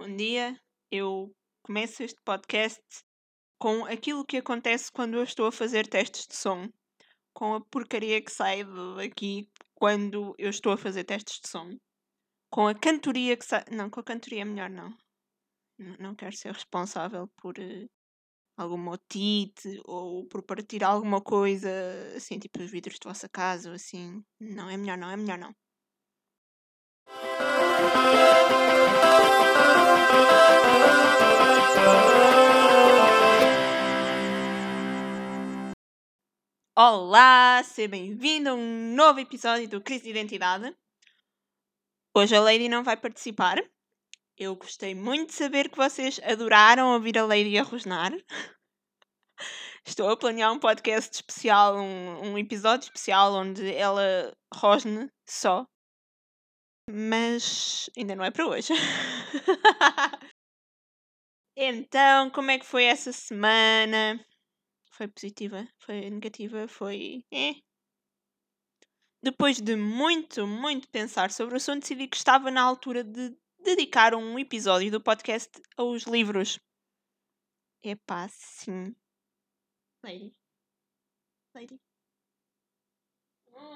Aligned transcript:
Um 0.00 0.16
dia 0.16 0.58
eu 0.90 1.30
começo 1.62 2.02
este 2.02 2.18
podcast 2.24 2.80
com 3.58 3.84
aquilo 3.84 4.24
que 4.24 4.38
acontece 4.38 4.90
quando 4.90 5.18
eu 5.18 5.22
estou 5.22 5.44
a 5.44 5.52
fazer 5.52 5.86
testes 5.86 6.26
de 6.26 6.34
som, 6.36 6.70
com 7.34 7.56
a 7.56 7.60
porcaria 7.60 8.24
que 8.24 8.32
sai 8.32 8.64
daqui 8.96 9.50
quando 9.74 10.34
eu 10.38 10.48
estou 10.48 10.72
a 10.72 10.78
fazer 10.78 11.04
testes 11.04 11.38
de 11.42 11.50
som, 11.50 11.76
com 12.50 12.66
a 12.66 12.74
cantoria 12.74 13.36
que 13.36 13.44
sai. 13.44 13.62
Não, 13.70 13.90
com 13.90 14.00
a 14.00 14.02
cantoria 14.02 14.40
é 14.40 14.44
melhor 14.46 14.70
não. 14.70 14.96
Não, 15.98 16.14
quero 16.14 16.34
ser 16.34 16.54
responsável 16.54 17.28
por 17.36 17.58
uh, 17.58 17.90
alguma 18.56 18.92
otite 18.92 19.82
ou 19.84 20.26
por 20.28 20.42
partir 20.42 20.82
alguma 20.82 21.20
coisa, 21.20 21.70
assim, 22.16 22.38
tipo 22.38 22.62
os 22.62 22.70
vidros 22.70 22.98
de 22.98 23.06
vossa 23.06 23.28
casa 23.28 23.68
ou 23.68 23.74
assim. 23.74 24.24
Não, 24.40 24.70
é 24.70 24.78
melhor 24.78 24.96
não, 24.96 25.10
é 25.10 25.16
melhor 25.18 25.36
não. 25.36 25.54
Olá, 36.82 37.62
seja 37.62 37.88
bem-vindo 37.88 38.48
a 38.48 38.54
um 38.54 38.94
novo 38.94 39.20
episódio 39.20 39.68
do 39.68 39.82
Crise 39.82 40.04
de 40.04 40.10
Identidade. 40.10 40.74
Hoje 42.16 42.34
a 42.34 42.40
Lady 42.40 42.70
não 42.70 42.82
vai 42.82 42.96
participar. 42.96 43.58
Eu 44.36 44.56
gostei 44.56 44.94
muito 44.94 45.28
de 45.28 45.34
saber 45.34 45.68
que 45.68 45.76
vocês 45.76 46.18
adoraram 46.24 46.94
ouvir 46.94 47.18
a 47.18 47.26
Lady 47.26 47.58
a 47.58 47.62
rosnar. 47.62 48.12
Estou 49.84 50.08
a 50.08 50.16
planear 50.16 50.52
um 50.52 50.58
podcast 50.58 51.14
especial, 51.14 51.76
um, 51.76 52.32
um 52.32 52.38
episódio 52.38 52.84
especial 52.84 53.34
onde 53.34 53.74
ela 53.74 54.32
rosne 54.54 55.10
só. 55.28 55.66
Mas 56.92 57.88
ainda 57.96 58.16
não 58.16 58.24
é 58.24 58.30
para 58.30 58.46
hoje. 58.46 58.72
então, 61.56 62.30
como 62.30 62.50
é 62.50 62.58
que 62.58 62.66
foi 62.66 62.84
essa 62.84 63.12
semana? 63.12 64.24
Foi 64.90 65.06
positiva? 65.08 65.68
Foi 65.78 66.10
negativa? 66.10 66.66
Foi. 66.66 67.24
É. 67.32 67.54
Depois 69.22 69.60
de 69.60 69.76
muito, 69.76 70.46
muito 70.46 70.88
pensar 70.88 71.30
sobre 71.30 71.54
o 71.54 71.56
assunto, 71.58 71.82
decidi 71.82 72.08
que 72.08 72.16
estava 72.16 72.50
na 72.50 72.62
altura 72.62 73.04
de 73.04 73.36
dedicar 73.62 74.14
um 74.14 74.38
episódio 74.38 74.90
do 74.90 75.00
podcast 75.00 75.50
aos 75.76 76.04
livros. 76.04 76.58
Epá, 77.82 78.28
sim. 78.28 78.94
Lady. 80.02 80.32
Lady. 81.54 81.80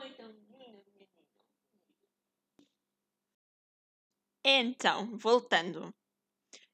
então. 0.06 0.53
Então, 4.44 5.16
voltando. 5.16 5.94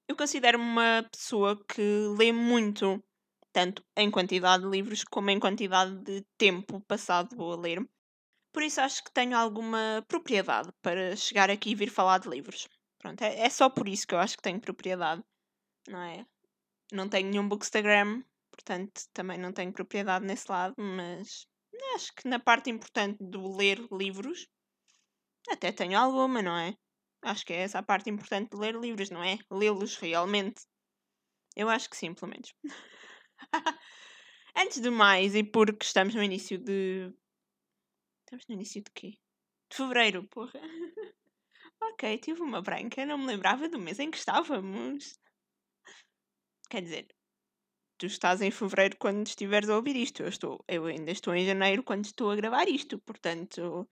Eu 0.08 0.16
considero-me 0.16 0.64
uma 0.64 1.08
pessoa 1.12 1.56
que 1.66 1.80
lê 2.18 2.32
muito 2.32 3.00
tanto 3.52 3.84
em 3.96 4.10
quantidade 4.10 4.64
de 4.64 4.68
livros 4.68 5.04
como 5.04 5.30
em 5.30 5.38
quantidade 5.38 5.96
de 6.02 6.24
tempo 6.36 6.80
passado 6.80 7.40
a 7.40 7.56
ler. 7.56 7.88
Por 8.52 8.64
isso 8.64 8.80
acho 8.80 9.04
que 9.04 9.12
tenho 9.12 9.36
alguma 9.36 10.04
propriedade 10.08 10.72
para 10.82 11.14
chegar 11.14 11.48
aqui 11.48 11.70
e 11.70 11.74
vir 11.76 11.90
falar 11.90 12.18
de 12.18 12.28
livros. 12.28 12.66
Pronto, 12.98 13.22
é, 13.22 13.38
é 13.38 13.48
só 13.48 13.70
por 13.70 13.88
isso 13.88 14.04
que 14.04 14.14
eu 14.14 14.18
acho 14.18 14.36
que 14.36 14.42
tenho 14.42 14.60
propriedade, 14.60 15.22
não 15.86 16.02
é? 16.02 16.26
Não 16.92 17.08
tenho 17.08 17.30
nenhum 17.30 17.48
bookstagram, 17.48 18.24
portanto 18.50 19.02
também 19.12 19.38
não 19.38 19.52
tenho 19.52 19.72
propriedade 19.72 20.24
nesse 20.24 20.50
lado, 20.50 20.74
mas 20.76 21.46
acho 21.94 22.12
que 22.14 22.28
na 22.28 22.40
parte 22.40 22.68
importante 22.68 23.18
do 23.20 23.56
ler 23.56 23.80
livros 23.92 24.48
até 25.48 25.70
tenho 25.70 25.96
alguma, 25.96 26.42
não 26.42 26.56
é? 26.56 26.76
Acho 27.22 27.44
que 27.44 27.52
é 27.52 27.62
essa 27.62 27.78
a 27.78 27.82
parte 27.82 28.08
importante 28.08 28.50
de 28.50 28.56
ler 28.56 28.74
livros, 28.74 29.10
não 29.10 29.22
é? 29.22 29.38
Lê-los 29.50 29.96
realmente. 29.96 30.62
Eu 31.54 31.68
acho 31.68 31.90
que 31.90 31.96
sim, 31.96 32.14
pelo 32.14 32.30
menos. 32.30 32.54
Antes 34.56 34.80
de 34.80 34.90
mais, 34.90 35.34
e 35.34 35.44
porque 35.44 35.84
estamos 35.84 36.14
no 36.14 36.22
início 36.22 36.58
de. 36.58 37.12
Estamos 38.20 38.46
no 38.48 38.54
início 38.54 38.82
de 38.82 38.90
quê? 38.92 39.18
De 39.70 39.76
fevereiro, 39.76 40.26
porra. 40.28 40.60
ok, 41.82 42.18
tive 42.18 42.40
uma 42.40 42.62
branca, 42.62 43.04
não 43.04 43.18
me 43.18 43.26
lembrava 43.26 43.68
do 43.68 43.78
mês 43.78 43.98
em 43.98 44.10
que 44.10 44.18
estávamos. 44.18 45.18
Quer 46.70 46.82
dizer, 46.82 47.08
tu 47.98 48.06
estás 48.06 48.40
em 48.40 48.50
fevereiro 48.50 48.96
quando 48.98 49.26
estiveres 49.26 49.68
a 49.68 49.76
ouvir 49.76 49.96
isto. 49.96 50.22
Eu, 50.22 50.28
estou, 50.28 50.64
eu 50.66 50.86
ainda 50.86 51.10
estou 51.10 51.34
em 51.34 51.46
janeiro 51.46 51.82
quando 51.82 52.06
estou 52.06 52.30
a 52.30 52.36
gravar 52.36 52.68
isto, 52.68 52.98
portanto, 53.00 53.88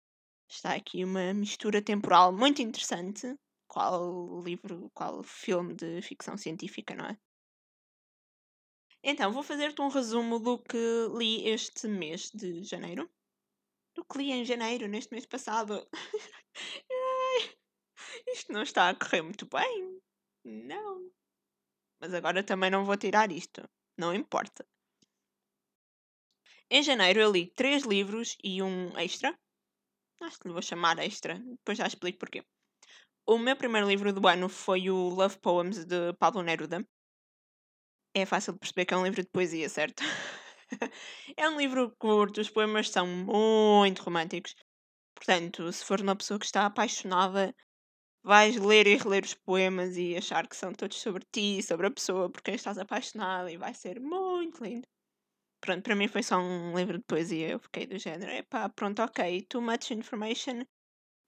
está 0.49 0.75
aqui 0.75 1.05
uma 1.05 1.33
mistura 1.35 1.83
temporal 1.83 2.33
muito 2.33 2.63
interessante. 2.63 3.35
Qual 3.67 4.43
livro, 4.43 4.91
qual 4.95 5.23
filme 5.23 5.75
de 5.75 6.03
ficção 6.03 6.37
científica, 6.37 6.95
não 6.95 7.07
é? 7.07 7.19
Então, 9.03 9.33
vou 9.33 9.43
fazer-te 9.43 9.81
um 9.83 9.89
resumo 9.89 10.39
do 10.39 10.59
que 10.59 10.79
li 11.17 11.49
este 11.49 11.89
mês 11.89 12.31
de 12.31 12.63
janeiro. 12.63 13.11
Do 13.95 14.05
que 14.05 14.19
li 14.19 14.31
em 14.31 14.45
janeiro, 14.45 14.87
neste 14.87 15.13
mês 15.13 15.27
passado. 15.27 15.89
isto 18.29 18.53
não 18.53 18.63
está 18.63 18.89
a 18.89 18.95
correr 18.95 19.23
muito 19.23 19.47
bem. 19.47 20.01
Não. 20.45 21.11
Mas 22.01 22.15
agora 22.15 22.45
também 22.45 22.71
não 22.71 22.85
vou 22.85 22.97
tirar 22.97 23.33
isto. 23.33 23.69
Não 23.97 24.15
importa. 24.15 24.65
Em 26.71 26.83
janeiro 26.83 27.21
eu 27.21 27.31
li 27.31 27.47
três 27.49 27.83
livros 27.83 28.37
e 28.43 28.63
um 28.63 28.97
extra. 28.99 29.39
Acho 30.27 30.39
que 30.39 30.49
lhe 30.49 30.55
vou 30.55 30.63
chamar 30.63 30.99
extra. 30.99 31.35
Depois 31.39 31.79
já 31.79 31.87
explico 31.87 32.19
porquê. 32.19 32.43
O 33.27 33.39
meu 33.39 33.57
primeiro 33.57 33.89
livro 33.89 34.13
do 34.13 34.27
ano 34.29 34.49
foi 34.49 34.91
o 34.91 35.09
Love 35.09 35.39
Poems 35.39 35.85
de 35.85 36.13
Pablo 36.15 36.43
Neruda 36.43 36.79
é 38.15 38.27
fácil 38.27 38.53
de 38.53 38.59
perceber 38.59 38.85
que 38.87 38.95
é 38.95 38.97
um 38.97 39.05
livro 39.05 39.23
de 39.23 39.29
poesia, 39.31 39.69
certo? 39.69 40.03
é 41.37 41.49
um 41.49 41.59
livro 41.59 41.95
curto, 41.99 42.41
os 42.41 42.51
poemas 42.51 42.91
são 42.91 43.07
muito 43.07 44.03
românticos. 44.03 44.55
Portanto, 45.15 45.73
se 45.73 45.85
for 45.85 46.01
uma 46.01 46.17
pessoa 46.17 46.39
que 46.39 46.47
está 46.47 46.67
apaixonada, 46.67 47.55
vais 48.25 48.57
ler 48.57 48.87
e 48.87 48.97
reler 48.97 49.25
os 49.25 49.35
poemas 49.35 49.97
e 49.97 50.17
achar 50.17 50.49
que 50.49 50.57
são 50.57 50.73
todos 50.73 50.99
sobre 50.99 51.25
ti, 51.33 51.63
sobre 51.63 51.87
a 51.87 51.91
pessoa 51.91 52.31
por 52.31 52.43
quem 52.43 52.55
estás 52.55 52.79
apaixonada 52.79 53.51
e 53.53 53.57
vai 53.57 53.75
ser 53.75 54.01
muito 54.01 54.63
lindo. 54.65 54.89
Pronto, 55.63 55.83
para 55.85 55.95
mim 55.95 56.09
foi 56.09 56.23
só 56.25 56.37
um 56.39 56.77
livro 56.77 56.99
de 56.99 57.05
poesia. 57.05 57.51
Eu 57.51 57.59
fiquei 57.61 57.87
do 57.87 57.99
género, 57.99 58.33
epá, 58.33 58.69
pronto, 58.69 59.01
ok, 59.01 59.43
too 59.43 59.63
much 59.63 59.93
information. 59.93 60.65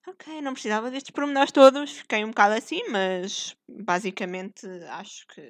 Ok, 0.08 0.42
não 0.42 0.54
precisava 0.54 0.90
destes 0.90 1.12
pormenores 1.12 1.52
todos. 1.52 1.92
Fiquei 1.98 2.24
um 2.24 2.30
bocado 2.30 2.54
assim, 2.54 2.82
mas 2.90 3.56
basicamente 3.68 4.66
acho 4.90 5.26
que 5.28 5.40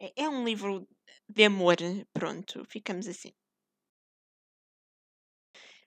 é, 0.00 0.12
é 0.24 0.28
um 0.28 0.44
livro 0.44 0.88
de 1.28 1.44
amor, 1.44 1.76
pronto, 2.12 2.64
ficamos 2.68 3.06
assim. 3.06 3.32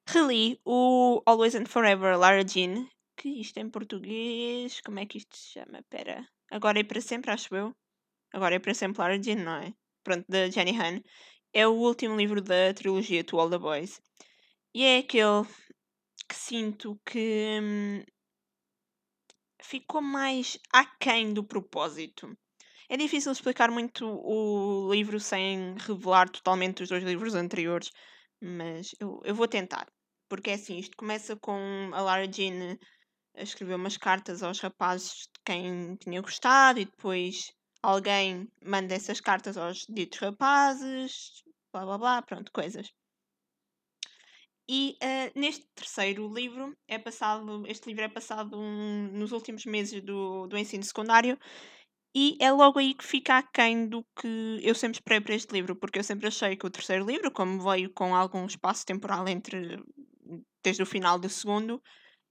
Reli 0.08 0.60
o 0.66 1.22
Always 1.26 1.56
and 1.56 1.68
Forever 1.68 2.18
Lara 2.18 2.44
Jean, 2.48 2.88
que 3.18 3.30
isto 3.42 3.58
em 3.60 3.70
português, 3.70 4.82
como 4.82 5.00
é 5.00 5.06
que 5.06 5.18
isto 5.18 5.36
se 5.38 5.54
chama? 5.54 5.84
Pera, 5.90 6.28
agora 6.50 6.80
é 6.80 6.84
para 6.84 7.02
sempre, 7.02 7.32
acho 7.32 7.54
eu. 7.56 7.76
Agora 8.34 8.56
é 8.56 8.60
para 8.60 8.74
sempre 8.74 9.02
Lara 9.02 9.22
Jean, 9.22 9.44
não 9.44 9.56
é? 9.58 9.74
Pronto, 10.04 10.26
da 10.30 10.50
Jenny 10.50 10.76
Han. 10.80 11.02
É 11.54 11.68
o 11.68 11.72
último 11.72 12.16
livro 12.16 12.42
da 12.42 12.74
trilogia 12.76 13.24
To 13.24 13.40
All 13.40 13.50
the 13.50 13.58
Boys. 13.58 14.00
E 14.74 14.84
é 14.84 15.00
aquele 15.00 15.46
que 16.28 16.36
sinto 16.36 17.00
que 17.04 17.60
hum, 17.62 18.04
ficou 19.62 20.02
mais 20.02 20.60
aquém 20.72 21.34
do 21.34 21.44
propósito. 21.44 22.38
É 22.88 22.96
difícil 22.98 23.32
explicar 23.32 23.72
muito 23.72 24.06
o 24.06 24.92
livro 24.92 25.20
sem 25.20 25.76
revelar 25.80 26.30
totalmente 26.30 26.84
os 26.84 26.90
dois 26.90 27.04
livros 27.04 27.34
anteriores, 27.34 27.92
mas 28.42 28.94
eu, 29.00 29.20
eu 29.24 29.34
vou 29.34 29.48
tentar. 29.48 29.88
Porque 30.28 30.52
é 30.52 30.54
assim, 30.54 30.78
isto 30.78 30.96
começa 30.96 31.36
com 31.36 31.90
a 31.94 32.02
Lara 32.02 32.32
Jean 32.32 32.78
a 33.36 33.42
escrever 33.42 33.76
umas 33.76 33.98
cartas 33.98 34.44
aos 34.44 34.60
rapazes 34.60 35.28
de 35.34 35.40
quem 35.44 35.96
tinha 35.96 36.22
gostado 36.22 36.80
e 36.80 36.86
depois 36.86 37.52
alguém 37.82 38.48
manda 38.64 38.96
essas 38.96 39.20
cartas 39.22 39.58
aos 39.58 39.86
ditos 39.90 40.20
rapazes, 40.20 41.44
blá 41.74 41.86
blá 41.86 41.98
blá, 41.98 42.22
pronto, 42.22 42.52
coisas. 42.52 42.92
E 44.72 44.98
uh, 45.02 45.40
neste 45.40 45.66
terceiro 45.74 46.32
livro 46.32 46.78
é 46.88 47.00
passado, 47.00 47.66
este 47.66 47.88
livro 47.88 48.04
é 48.04 48.10
passado 48.10 48.56
um, 48.60 49.10
nos 49.14 49.32
últimos 49.32 49.66
meses 49.66 50.00
do, 50.04 50.46
do 50.46 50.58
ensino 50.58 50.84
secundário 50.84 51.40
e 52.16 52.38
é 52.40 52.52
logo 52.52 52.80
aí 52.80 52.94
que 52.94 53.04
fica 53.04 53.38
aquém 53.38 53.88
do 53.88 54.04
que 54.20 54.60
eu 54.62 54.76
sempre 54.76 54.98
esperei 54.98 55.22
para 55.22 55.36
este 55.36 55.54
livro, 55.54 55.76
porque 55.76 56.00
eu 56.00 56.04
sempre 56.04 56.28
achei 56.28 56.56
que 56.56 56.66
o 56.66 56.70
terceiro 56.70 57.06
livro, 57.06 57.32
como 57.32 57.62
veio 57.62 57.92
com 57.94 58.16
algum 58.16 58.46
espaço 58.46 58.86
temporal 58.86 59.28
entre 59.28 59.84
desde 60.64 60.84
o 60.84 60.86
final 60.86 61.18
do 61.20 61.30
segundo, 61.30 61.82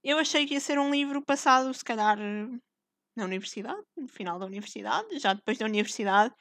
eu 0.03 0.17
achei 0.17 0.45
que 0.45 0.53
ia 0.53 0.59
ser 0.59 0.79
um 0.79 0.91
livro 0.91 1.21
passado, 1.21 1.73
se 1.73 1.83
calhar, 1.83 2.17
na 3.19 3.25
universidade, 3.25 3.81
no 3.97 4.07
final 4.07 4.39
da 4.39 4.45
universidade, 4.45 5.19
já 5.19 5.33
depois 5.33 5.57
da 5.57 5.65
universidade. 5.65 6.33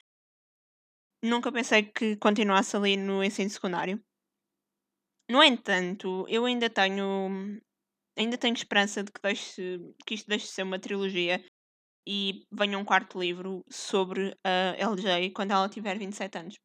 Nunca 1.22 1.52
pensei 1.52 1.82
que 1.82 2.16
continuasse 2.16 2.76
ali 2.76 2.96
no 2.96 3.22
ensino 3.22 3.50
secundário. 3.50 4.02
No 5.30 5.42
entanto, 5.42 6.24
eu 6.28 6.44
ainda 6.46 6.70
tenho 6.70 7.60
ainda 8.16 8.36
tenho 8.36 8.54
esperança 8.54 9.02
de 9.04 9.12
que, 9.12 9.20
deixe, 9.22 9.78
que 10.04 10.14
isto 10.14 10.26
deixe 10.28 10.46
de 10.46 10.52
ser 10.52 10.62
uma 10.62 10.78
trilogia 10.78 11.44
e 12.06 12.46
venha 12.50 12.78
um 12.78 12.84
quarto 12.84 13.18
livro 13.20 13.64
sobre 13.70 14.36
a 14.44 14.74
LJ 14.76 15.30
quando 15.32 15.52
ela 15.52 15.68
tiver 15.68 15.98
27 15.98 16.38
anos. 16.38 16.56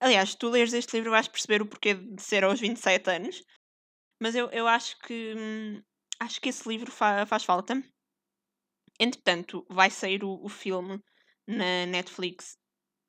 Aliás, 0.00 0.34
tu 0.34 0.50
leres 0.50 0.72
este 0.72 0.96
livro 0.96 1.10
vais 1.10 1.28
perceber 1.28 1.62
o 1.62 1.66
porquê 1.66 1.94
de 1.94 2.22
ser 2.22 2.44
aos 2.44 2.60
27 2.60 3.10
anos, 3.10 3.42
mas 4.20 4.34
eu, 4.34 4.48
eu 4.50 4.66
acho 4.66 4.98
que 5.00 5.34
hum, 5.36 5.82
acho 6.20 6.40
que 6.40 6.50
esse 6.50 6.68
livro 6.68 6.90
fa 6.90 7.26
faz 7.26 7.44
falta. 7.44 7.82
Entretanto, 8.98 9.66
vai 9.68 9.90
sair 9.90 10.24
o, 10.24 10.42
o 10.42 10.48
filme 10.48 11.02
na 11.46 11.86
Netflix 11.86 12.58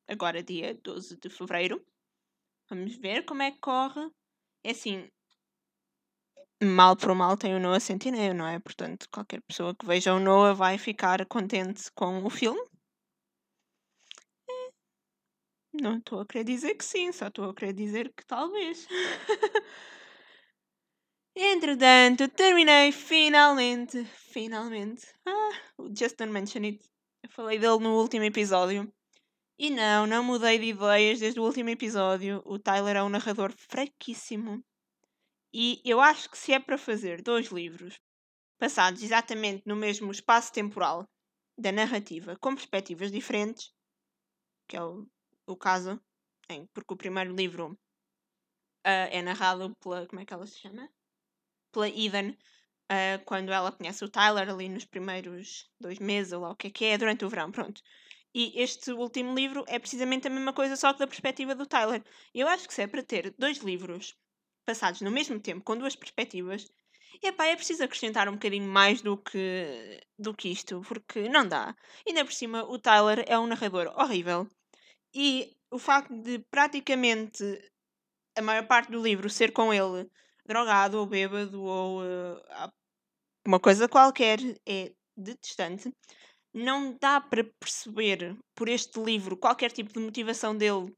agora 0.07 0.43
dia 0.43 0.73
12 0.75 1.17
de 1.17 1.29
fevereiro. 1.29 1.85
Vamos 2.69 2.95
ver 2.95 3.25
como 3.25 3.41
é 3.41 3.51
que 3.51 3.59
corre. 3.59 4.09
É 4.63 4.71
assim, 4.71 5.09
mal 6.63 6.95
por 6.95 7.15
mal 7.15 7.37
tem 7.37 7.55
o 7.55 7.59
Noah 7.59 7.79
Centineo, 7.79 8.33
não 8.33 8.47
é? 8.47 8.59
Portanto, 8.59 9.07
qualquer 9.11 9.41
pessoa 9.41 9.75
que 9.75 9.85
veja 9.85 10.13
o 10.13 10.19
Noah 10.19 10.53
vai 10.53 10.77
ficar 10.77 11.25
contente 11.25 11.91
com 11.93 12.23
o 12.23 12.29
filme. 12.29 12.61
É. 14.49 14.69
Não 15.81 15.97
estou 15.97 16.19
a 16.19 16.25
querer 16.25 16.43
dizer 16.43 16.75
que 16.75 16.85
sim, 16.85 17.11
só 17.11 17.27
estou 17.27 17.49
a 17.49 17.53
querer 17.53 17.73
dizer 17.73 18.13
que 18.15 18.25
talvez. 18.25 18.87
Entretanto, 21.41 22.27
terminei 22.27 22.91
finalmente, 22.91 24.03
finalmente. 24.03 25.07
Ah, 25.25 25.51
o 25.77 25.87
Justin 25.87 26.25
mentioned 26.25 26.73
it. 26.73 26.89
Eu 27.23 27.29
falei 27.29 27.57
dele 27.57 27.79
no 27.79 27.95
último 27.95 28.25
episódio. 28.25 28.93
E 29.57 29.69
não, 29.69 30.05
não 30.05 30.21
mudei 30.21 30.59
de 30.59 30.65
ideias 30.65 31.21
desde 31.21 31.39
o 31.39 31.43
último 31.43 31.69
episódio. 31.69 32.41
O 32.45 32.59
Tyler 32.59 32.97
é 32.97 33.03
um 33.03 33.07
narrador 33.07 33.53
fraquíssimo. 33.53 34.61
E 35.53 35.81
eu 35.85 36.01
acho 36.01 36.29
que 36.29 36.37
se 36.37 36.51
é 36.51 36.59
para 36.59 36.77
fazer 36.77 37.21
dois 37.21 37.47
livros 37.47 37.97
passados 38.57 39.01
exatamente 39.01 39.63
no 39.65 39.77
mesmo 39.77 40.11
espaço 40.11 40.51
temporal 40.51 41.07
da 41.57 41.71
narrativa, 41.71 42.35
com 42.35 42.53
perspectivas 42.53 43.13
diferentes, 43.13 43.71
que 44.67 44.75
é 44.75 44.83
o, 44.83 45.07
o 45.47 45.55
caso, 45.55 46.01
porque 46.73 46.93
o 46.93 46.97
primeiro 46.97 47.33
livro 47.33 47.71
uh, 48.85 49.07
é 49.09 49.21
narrado 49.21 49.73
pela. 49.81 50.05
Como 50.05 50.21
é 50.21 50.25
que 50.25 50.33
ela 50.33 50.45
se 50.45 50.59
chama? 50.59 50.89
Pela 51.71 51.87
Eden, 51.87 52.37
uh, 52.91 53.23
quando 53.25 53.51
ela 53.51 53.71
conhece 53.71 54.03
o 54.03 54.09
Tyler 54.09 54.49
ali 54.49 54.69
nos 54.69 54.85
primeiros 54.85 55.69
dois 55.79 55.99
meses, 55.99 56.33
ou 56.33 56.41
lá 56.41 56.51
o 56.51 56.55
que 56.55 56.67
é 56.67 56.71
que 56.71 56.85
é, 56.85 56.97
durante 56.97 57.25
o 57.25 57.29
verão, 57.29 57.51
pronto. 57.51 57.81
E 58.33 58.61
este 58.61 58.91
último 58.91 59.33
livro 59.33 59.65
é 59.67 59.79
precisamente 59.79 60.27
a 60.27 60.29
mesma 60.29 60.53
coisa, 60.53 60.75
só 60.75 60.93
que 60.93 60.99
da 60.99 61.07
perspectiva 61.07 61.55
do 61.55 61.65
Tyler. 61.65 62.03
Eu 62.33 62.47
acho 62.47 62.67
que 62.67 62.73
se 62.73 62.81
é 62.81 62.87
para 62.87 63.03
ter 63.03 63.33
dois 63.37 63.57
livros 63.57 64.15
passados 64.65 65.01
no 65.01 65.09
mesmo 65.09 65.39
tempo, 65.39 65.63
com 65.63 65.75
duas 65.75 65.95
perspectivas, 65.95 66.71
epá, 67.23 67.47
é 67.47 67.55
preciso 67.55 67.83
acrescentar 67.83 68.29
um 68.29 68.33
bocadinho 68.33 68.67
mais 68.67 69.01
do 69.01 69.17
que, 69.17 69.99
do 70.17 70.33
que 70.33 70.49
isto, 70.49 70.81
porque 70.87 71.27
não 71.27 71.47
dá. 71.47 71.75
Ainda 72.07 72.23
por 72.23 72.33
cima, 72.33 72.63
o 72.63 72.77
Tyler 72.77 73.23
é 73.27 73.37
um 73.39 73.47
narrador 73.47 73.91
horrível. 73.97 74.47
E 75.13 75.57
o 75.71 75.79
facto 75.79 76.13
de 76.21 76.39
praticamente 76.51 77.43
a 78.35 78.41
maior 78.41 78.67
parte 78.67 78.91
do 78.91 79.01
livro 79.01 79.29
ser 79.29 79.51
com 79.51 79.73
ele 79.73 80.09
drogado 80.49 80.97
ou 80.97 81.05
bêbado 81.05 81.63
ou 81.63 82.01
uh, 82.01 82.71
uma 83.47 83.59
coisa 83.59 83.87
qualquer 83.87 84.39
é 84.67 84.91
detestante 85.15 85.93
não 86.53 86.97
dá 86.99 87.21
para 87.21 87.43
perceber 87.59 88.35
por 88.55 88.67
este 88.67 88.99
livro 88.99 89.37
qualquer 89.37 89.71
tipo 89.71 89.93
de 89.93 89.99
motivação 89.99 90.57
dele 90.57 90.93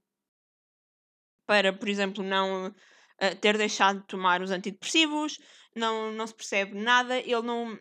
para, 1.51 1.73
por 1.73 1.89
exemplo, 1.89 2.23
não 2.23 2.67
uh, 2.67 3.35
ter 3.41 3.57
deixado 3.57 3.99
de 3.99 4.07
tomar 4.07 4.41
os 4.41 4.51
antidepressivos, 4.51 5.37
não, 5.75 6.09
não 6.13 6.25
se 6.25 6.33
percebe 6.33 6.79
nada, 6.79 7.19
ele 7.19 7.41
não. 7.41 7.77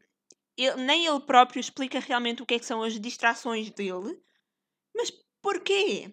Ele, 0.56 0.74
nem 0.82 1.06
ele 1.06 1.20
próprio 1.20 1.60
explica 1.60 2.00
realmente 2.00 2.42
o 2.42 2.46
que 2.46 2.54
é 2.54 2.58
que 2.58 2.64
são 2.64 2.82
as 2.82 2.98
distrações 2.98 3.70
dele. 3.70 4.20
Mas 4.92 5.12
porquê? 5.40 6.12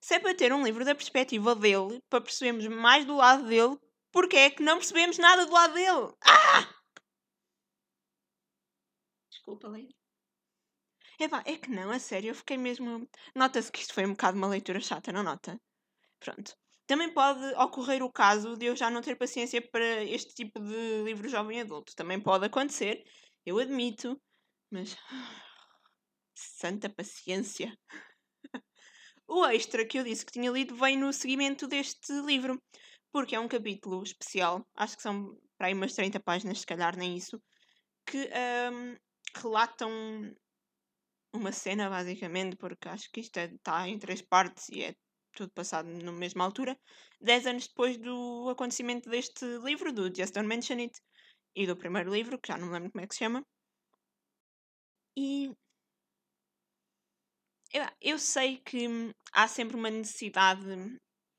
Se 0.00 0.14
é 0.14 0.20
para 0.20 0.32
ter 0.32 0.52
um 0.52 0.64
livro 0.64 0.84
da 0.84 0.94
perspectiva 0.94 1.56
dele, 1.56 2.00
para 2.08 2.20
percebermos 2.20 2.68
mais 2.68 3.04
do 3.04 3.16
lado 3.16 3.48
dele, 3.48 3.76
porquê 4.12 4.36
é 4.36 4.50
que 4.50 4.62
não 4.62 4.76
percebemos 4.76 5.18
nada 5.18 5.46
do 5.46 5.52
lado 5.52 5.74
dele? 5.74 6.12
Ah! 6.24 6.68
Desculpa, 9.30 9.68
Leila. 9.68 9.92
Epá, 11.18 11.42
é 11.46 11.56
que 11.56 11.70
não, 11.70 11.90
a 11.90 11.98
sério, 11.98 12.30
eu 12.30 12.34
fiquei 12.34 12.56
mesmo. 12.56 13.08
Nota-se 13.34 13.70
que 13.70 13.80
isto 13.80 13.94
foi 13.94 14.04
um 14.06 14.10
bocado 14.10 14.36
uma 14.36 14.48
leitura 14.48 14.80
chata, 14.80 15.12
não 15.12 15.22
nota? 15.22 15.60
Pronto. 16.20 16.56
Também 16.86 17.12
pode 17.12 17.44
ocorrer 17.54 18.02
o 18.02 18.12
caso 18.12 18.56
de 18.56 18.66
eu 18.66 18.76
já 18.76 18.90
não 18.90 19.00
ter 19.00 19.16
paciência 19.16 19.62
para 19.62 20.04
este 20.04 20.34
tipo 20.34 20.60
de 20.60 21.02
livro 21.04 21.28
jovem 21.28 21.60
adulto. 21.60 21.94
Também 21.94 22.20
pode 22.20 22.44
acontecer, 22.46 23.04
eu 23.46 23.58
admito, 23.58 24.20
mas. 24.70 24.96
Santa 26.34 26.90
paciência! 26.90 27.76
o 29.28 29.46
extra 29.46 29.86
que 29.86 29.98
eu 29.98 30.04
disse 30.04 30.26
que 30.26 30.32
tinha 30.32 30.50
lido 30.50 30.74
vem 30.74 30.96
no 30.96 31.12
seguimento 31.12 31.68
deste 31.68 32.12
livro, 32.22 32.60
porque 33.12 33.36
é 33.36 33.40
um 33.40 33.48
capítulo 33.48 34.02
especial, 34.02 34.66
acho 34.74 34.96
que 34.96 35.02
são 35.02 35.38
para 35.56 35.68
aí 35.68 35.74
umas 35.74 35.94
30 35.94 36.18
páginas, 36.18 36.60
se 36.60 36.66
calhar 36.66 36.96
nem 36.96 37.16
isso, 37.16 37.40
que 38.06 38.28
um, 38.72 38.96
relatam 39.36 39.90
uma 41.34 41.52
cena, 41.52 41.88
basicamente, 41.88 42.56
porque 42.56 42.88
acho 42.88 43.10
que 43.10 43.20
isto 43.20 43.38
está 43.38 43.86
é, 43.86 43.90
em 43.90 43.98
três 43.98 44.22
partes 44.22 44.68
e 44.70 44.82
é 44.84 44.94
tudo 45.34 45.50
passado 45.52 45.88
na 45.88 46.12
mesma 46.12 46.44
altura. 46.44 46.78
Dez 47.20 47.46
anos 47.46 47.68
depois 47.68 47.96
do 47.96 48.48
acontecimento 48.50 49.08
deste 49.08 49.44
livro, 49.58 49.92
do 49.92 50.14
Just 50.14 50.34
Don't 50.34 50.48
Mention 50.48 50.78
It, 50.78 51.00
e 51.54 51.66
do 51.66 51.76
primeiro 51.76 52.12
livro, 52.12 52.38
que 52.38 52.48
já 52.48 52.58
não 52.58 52.66
me 52.66 52.72
lembro 52.72 52.92
como 52.92 53.04
é 53.04 53.06
que 53.06 53.14
se 53.14 53.20
chama. 53.20 53.44
E. 55.16 55.50
Eu, 57.72 57.86
eu 58.00 58.18
sei 58.18 58.58
que 58.58 58.86
há 59.32 59.48
sempre 59.48 59.76
uma 59.76 59.90
necessidade, 59.90 60.66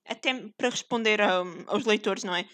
até 0.05 0.33
para 0.57 0.69
responder 0.69 1.21
a, 1.21 1.43
aos 1.67 1.85
leitores, 1.85 2.23
não 2.23 2.35
é? 2.35 2.47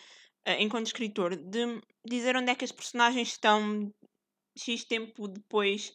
Eh, 0.46 0.64
enquanto 0.64 0.88
escritor, 0.88 1.36
de 1.36 1.82
dizer 2.06 2.36
onde 2.36 2.52
é 2.52 2.56
que 2.56 2.66
as 2.66 2.72
personagens 2.72 3.30
estão 3.30 3.92
X 4.58 4.86
tempo 4.86 5.28
depois 5.28 5.94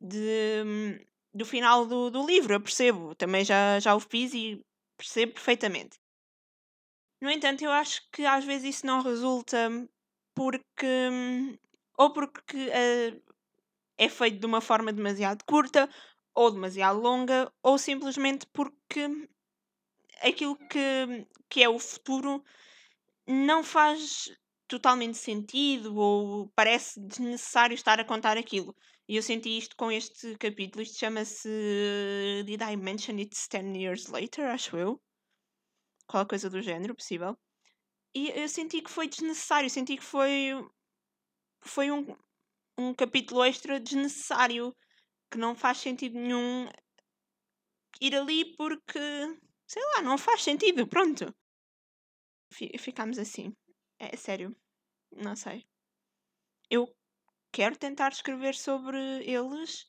de, 0.00 1.00
do 1.32 1.44
final 1.44 1.86
do, 1.86 2.10
do 2.10 2.26
livro, 2.26 2.54
eu 2.54 2.60
percebo. 2.60 3.14
Também 3.14 3.44
já, 3.44 3.78
já 3.80 3.94
o 3.94 4.00
fiz 4.00 4.34
e 4.34 4.60
percebo 4.96 5.32
perfeitamente. 5.32 5.98
No 7.20 7.30
entanto, 7.30 7.62
eu 7.62 7.70
acho 7.70 8.02
que 8.12 8.24
às 8.26 8.44
vezes 8.44 8.76
isso 8.76 8.86
não 8.86 9.02
resulta 9.02 9.68
porque. 10.34 10.86
ou 11.96 12.12
porque 12.12 12.56
uh, 12.56 13.22
é 13.98 14.08
feito 14.08 14.38
de 14.38 14.46
uma 14.46 14.60
forma 14.60 14.92
demasiado 14.92 15.42
curta, 15.44 15.88
ou 16.34 16.50
demasiado 16.50 17.00
longa, 17.00 17.50
ou 17.62 17.78
simplesmente 17.78 18.46
porque 18.52 19.28
aquilo 20.22 20.56
que, 20.56 21.26
que 21.48 21.62
é 21.62 21.68
o 21.68 21.78
futuro 21.78 22.42
não 23.26 23.62
faz 23.62 24.30
totalmente 24.68 25.16
sentido 25.16 25.96
ou 25.96 26.48
parece 26.54 27.00
desnecessário 27.00 27.74
estar 27.74 28.00
a 28.00 28.04
contar 28.04 28.36
aquilo. 28.36 28.74
E 29.08 29.16
eu 29.16 29.22
senti 29.22 29.56
isto 29.56 29.76
com 29.76 29.90
este 29.90 30.36
capítulo. 30.36 30.82
Isto 30.82 30.98
chama-se 30.98 31.48
Did 32.44 32.60
I 32.60 32.76
Mention 32.76 33.18
It's 33.18 33.46
10 33.48 33.76
Years 33.76 34.06
Later? 34.08 34.46
Acho 34.46 34.76
eu. 34.76 35.00
Qualquer 36.08 36.28
coisa 36.30 36.50
do 36.50 36.60
género, 36.60 36.94
possível. 36.94 37.36
E 38.14 38.30
eu 38.30 38.48
senti 38.48 38.82
que 38.82 38.90
foi 38.90 39.06
desnecessário. 39.08 39.70
Senti 39.70 39.96
que 39.96 40.04
foi. 40.04 40.50
Foi 41.62 41.90
um, 41.90 42.16
um 42.76 42.92
capítulo 42.94 43.44
extra 43.44 43.78
desnecessário. 43.78 44.74
Que 45.30 45.38
não 45.38 45.54
faz 45.54 45.78
sentido 45.78 46.18
nenhum 46.18 46.68
ir 48.00 48.14
ali 48.16 48.56
porque. 48.56 48.98
Sei 49.66 49.82
lá, 49.94 50.02
não 50.02 50.16
faz 50.18 50.42
sentido. 50.42 50.86
Pronto. 50.86 51.34
Ficámos 52.78 53.18
assim. 53.18 53.54
É 53.98 54.16
sério. 54.16 54.54
Não 55.12 55.36
sei. 55.36 55.66
Eu 56.70 56.94
quero 57.52 57.76
tentar 57.76 58.12
escrever 58.12 58.54
sobre 58.54 58.98
eles, 59.24 59.86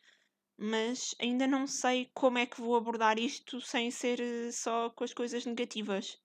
mas 0.57 1.15
ainda 1.19 1.47
não 1.47 1.67
sei 1.67 2.09
como 2.13 2.37
é 2.37 2.45
que 2.45 2.61
vou 2.61 2.75
abordar 2.75 3.19
isto 3.19 3.61
sem 3.61 3.91
ser 3.91 4.19
eh, 4.19 4.51
só 4.51 4.89
com 4.91 5.03
as 5.03 5.13
coisas 5.13 5.45
negativas. 5.45 6.19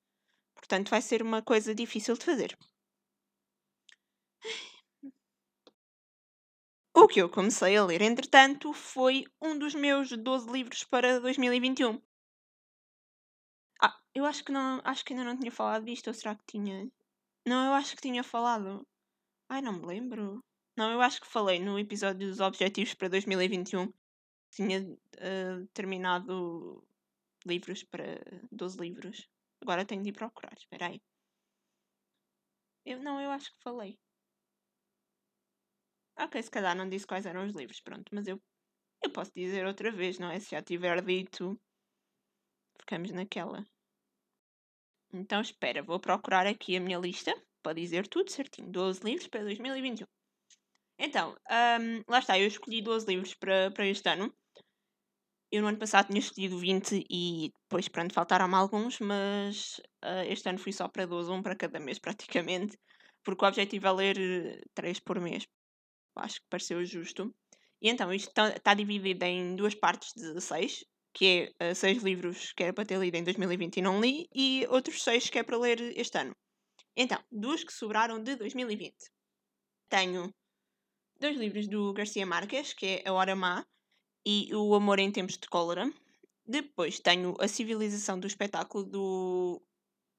Portanto, 0.54 0.90
vai 0.90 1.02
ser 1.02 1.22
uma 1.22 1.42
coisa 1.42 1.74
difícil 1.74 2.16
de 2.16 2.24
fazer. 2.24 2.56
O 6.94 7.06
que 7.06 7.20
eu 7.20 7.28
comecei 7.28 7.76
a 7.76 7.84
ler, 7.84 8.00
entretanto, 8.00 8.72
foi 8.72 9.24
um 9.42 9.58
dos 9.58 9.74
meus 9.74 10.10
12 10.10 10.50
livros 10.50 10.84
para 10.84 11.20
2021. 11.20 12.00
Eu 14.14 14.24
acho 14.26 14.44
que 14.44 14.52
não, 14.52 14.80
acho 14.84 15.04
que 15.04 15.12
ainda 15.12 15.24
não 15.24 15.38
tinha 15.38 15.50
falado 15.50 15.84
disto, 15.84 16.08
ou 16.08 16.14
será 16.14 16.34
que 16.34 16.44
tinha? 16.46 16.90
Não, 17.46 17.66
eu 17.66 17.72
acho 17.72 17.96
que 17.96 18.02
tinha 18.02 18.22
falado. 18.22 18.86
Ai, 19.48 19.62
não 19.62 19.72
me 19.72 19.86
lembro. 19.86 20.42
Não, 20.76 20.90
eu 20.92 21.00
acho 21.02 21.20
que 21.20 21.26
falei 21.26 21.58
no 21.60 21.78
episódio 21.78 22.28
dos 22.28 22.40
Objetivos 22.40 22.94
para 22.94 23.08
2021. 23.08 23.92
Tinha 24.50 24.82
uh, 24.82 25.66
terminado 25.74 26.86
livros 27.46 27.82
para 27.84 28.20
12 28.50 28.78
livros. 28.78 29.28
Agora 29.62 29.84
tenho 29.84 30.02
de 30.02 30.10
ir 30.10 30.12
procurar. 30.12 30.52
Espera 30.56 30.86
aí. 30.88 31.00
Eu, 32.84 33.00
não, 33.02 33.20
eu 33.20 33.30
acho 33.30 33.50
que 33.52 33.62
falei. 33.62 33.98
Ok, 36.18 36.42
se 36.42 36.50
calhar 36.50 36.76
não 36.76 36.88
disse 36.88 37.06
quais 37.06 37.26
eram 37.26 37.46
os 37.46 37.54
livros, 37.54 37.80
pronto, 37.80 38.14
mas 38.14 38.26
eu 38.26 38.40
Eu 39.02 39.10
posso 39.10 39.32
dizer 39.34 39.66
outra 39.66 39.90
vez, 39.90 40.18
não 40.18 40.30
é? 40.30 40.38
Se 40.40 40.50
já 40.52 40.62
tiver 40.62 41.02
dito, 41.04 41.60
ficamos 42.80 43.10
naquela. 43.12 43.66
Então 45.12 45.40
espera, 45.40 45.82
vou 45.82 46.00
procurar 46.00 46.46
aqui 46.46 46.76
a 46.76 46.80
minha 46.80 46.98
lista 46.98 47.34
para 47.62 47.74
dizer 47.74 48.08
tudo 48.08 48.30
certinho. 48.30 48.70
12 48.70 49.04
livros 49.04 49.28
para 49.28 49.42
2021. 49.42 50.06
Então, 50.98 51.34
um, 51.50 52.02
lá 52.08 52.18
está, 52.18 52.38
eu 52.38 52.46
escolhi 52.46 52.80
12 52.80 53.06
livros 53.06 53.34
para, 53.34 53.70
para 53.70 53.86
este 53.86 54.08
ano. 54.08 54.32
Eu 55.50 55.60
no 55.60 55.68
ano 55.68 55.78
passado 55.78 56.06
tinha 56.06 56.18
escolhido 56.18 56.58
20 56.58 57.04
e 57.10 57.50
depois, 57.64 57.88
pronto, 57.88 58.14
faltaram-me 58.14 58.54
alguns, 58.54 58.98
mas 59.00 59.78
uh, 60.02 60.24
este 60.26 60.48
ano 60.48 60.58
fui 60.58 60.72
só 60.72 60.88
para 60.88 61.04
12, 61.04 61.30
um 61.30 61.42
para 61.42 61.56
cada 61.56 61.78
mês 61.78 61.98
praticamente, 62.00 62.78
porque 63.22 63.44
o 63.44 63.48
objetivo 63.48 63.86
é 63.86 63.92
ler 63.92 64.62
3 64.74 65.00
por 65.00 65.20
mês. 65.20 65.46
Acho 66.16 66.36
que 66.36 66.46
pareceu 66.48 66.82
justo. 66.84 67.34
E 67.82 67.90
então, 67.90 68.12
isto 68.12 68.28
está 68.28 68.58
tá 68.60 68.74
dividido 68.74 69.24
em 69.24 69.56
duas 69.56 69.74
partes 69.74 70.12
de 70.14 70.40
6, 70.40 70.84
que 71.12 71.52
é 71.60 71.70
uh, 71.70 71.74
seis 71.74 72.02
livros 72.02 72.52
que 72.52 72.62
era 72.62 72.72
para 72.72 72.86
ter 72.86 72.98
lido 72.98 73.16
em 73.16 73.24
2020 73.24 73.76
e 73.76 73.82
não 73.82 74.00
li, 74.00 74.28
e 74.34 74.66
outros 74.68 75.02
seis 75.02 75.28
que 75.28 75.38
é 75.38 75.42
para 75.42 75.58
ler 75.58 75.80
este 75.98 76.18
ano. 76.18 76.34
Então, 76.96 77.22
duas 77.30 77.64
que 77.64 77.72
sobraram 77.72 78.22
de 78.22 78.36
2020. 78.36 78.94
Tenho 79.88 80.32
dois 81.18 81.36
livros 81.36 81.68
do 81.68 81.92
Garcia 81.92 82.26
Marques, 82.26 82.72
que 82.74 82.86
é 82.86 83.08
A 83.08 83.12
Hora 83.12 83.36
Má 83.36 83.64
e 84.26 84.54
O 84.54 84.74
Amor 84.74 84.98
em 84.98 85.10
Tempos 85.10 85.38
de 85.38 85.48
Cólera. 85.48 85.90
Depois 86.44 87.00
tenho 87.00 87.34
A 87.40 87.48
Civilização 87.48 88.18
do 88.18 88.26
Espetáculo 88.26 88.84
do 88.84 89.62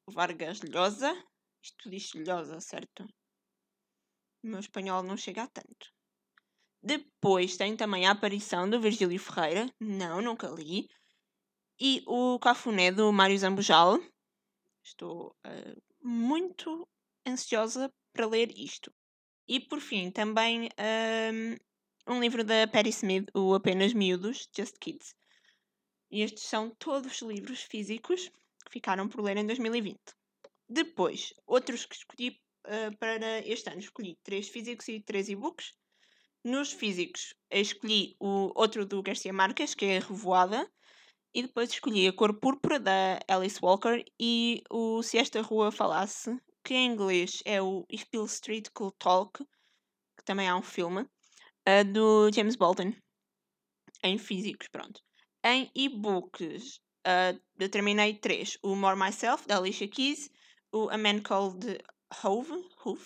Vargas 0.09 0.62
Llosa. 0.62 1.12
Isto 1.62 1.89
diz 1.89 2.13
Llosa, 2.13 2.59
certo? 2.59 3.03
O 4.43 4.47
meu 4.47 4.59
espanhol 4.59 5.03
não 5.03 5.15
chega 5.15 5.43
a 5.43 5.47
tanto. 5.47 5.93
Depois 6.83 7.55
tem 7.55 7.77
também 7.77 8.05
a 8.05 8.11
aparição 8.11 8.69
do 8.69 8.79
Virgílio 8.79 9.17
Ferreira. 9.17 9.73
Não, 9.79 10.21
nunca 10.21 10.49
li. 10.49 10.89
E 11.79 12.03
o 12.05 12.37
Cafuné 12.39 12.91
do 12.91 13.11
Mário 13.13 13.37
Zambujal. 13.37 13.97
Estou 14.83 15.33
uh, 15.47 15.81
muito 16.05 16.85
ansiosa 17.25 17.89
para 18.11 18.27
ler 18.27 18.51
isto. 18.57 18.93
E 19.47 19.61
por 19.61 19.79
fim, 19.79 20.11
também 20.11 20.69
um, 22.07 22.15
um 22.15 22.19
livro 22.19 22.43
da 22.43 22.67
Patti 22.67 22.89
Smith, 22.89 23.29
o 23.33 23.53
Apenas 23.53 23.93
Miúdos, 23.93 24.49
Just 24.55 24.77
Kids. 24.77 25.15
E 26.11 26.21
estes 26.21 26.43
são 26.43 26.69
todos 26.69 27.21
livros 27.21 27.61
físicos 27.63 28.29
que 28.65 28.71
ficaram 28.71 29.07
por 29.07 29.21
ler 29.21 29.37
em 29.37 29.47
2020. 29.47 29.99
Depois, 30.67 31.33
outros 31.47 31.85
que 31.85 31.95
escolhi 31.95 32.41
uh, 32.67 32.97
para 32.97 33.39
este 33.47 33.69
ano, 33.69 33.79
escolhi 33.79 34.17
três 34.21 34.49
físicos 34.49 34.87
e 34.89 34.99
três 34.99 35.29
e-books. 35.29 35.73
Nos 36.43 36.73
físicos, 36.73 37.33
escolhi 37.50 38.17
o 38.19 38.51
outro 38.53 38.85
do 38.85 39.01
Garcia 39.01 39.31
Marques, 39.31 39.73
que 39.73 39.85
é 39.85 39.97
a 39.97 40.01
Revoada, 40.01 40.69
e 41.33 41.41
depois 41.41 41.69
escolhi 41.69 42.05
a 42.05 42.12
Cor 42.12 42.38
Púrpura 42.38 42.79
da 42.81 43.17
Alice 43.29 43.59
Walker 43.63 44.03
e 44.19 44.62
o 44.69 45.01
Se 45.01 45.17
Esta 45.17 45.41
Rua 45.41 45.71
Falasse, 45.71 46.38
que 46.62 46.73
em 46.73 46.91
inglês 46.91 47.41
é 47.45 47.62
o 47.62 47.85
If 47.89 48.03
Bill 48.12 48.25
Street 48.25 48.67
Could 48.73 48.93
Talk, 49.00 49.41
que 50.17 50.25
também 50.25 50.50
há 50.50 50.57
um 50.57 50.62
filme, 50.62 51.03
uh, 51.03 51.93
do 51.93 52.29
James 52.33 52.57
Bolton, 52.57 52.93
em 54.03 54.17
físicos, 54.17 54.67
pronto. 54.67 55.01
Em 55.45 55.71
e-books, 55.73 56.81
uh, 57.07 57.41
determinei 57.55 58.15
três. 58.15 58.57
O 58.62 58.75
More 58.75 59.00
Myself, 59.00 59.47
da 59.47 59.57
Alicia 59.57 59.88
Keys, 59.88 60.29
o 60.73 60.89
A 60.89 60.97
Man 60.97 61.21
Called 61.21 61.77
Hove, 62.21 62.51
Hove? 62.83 63.05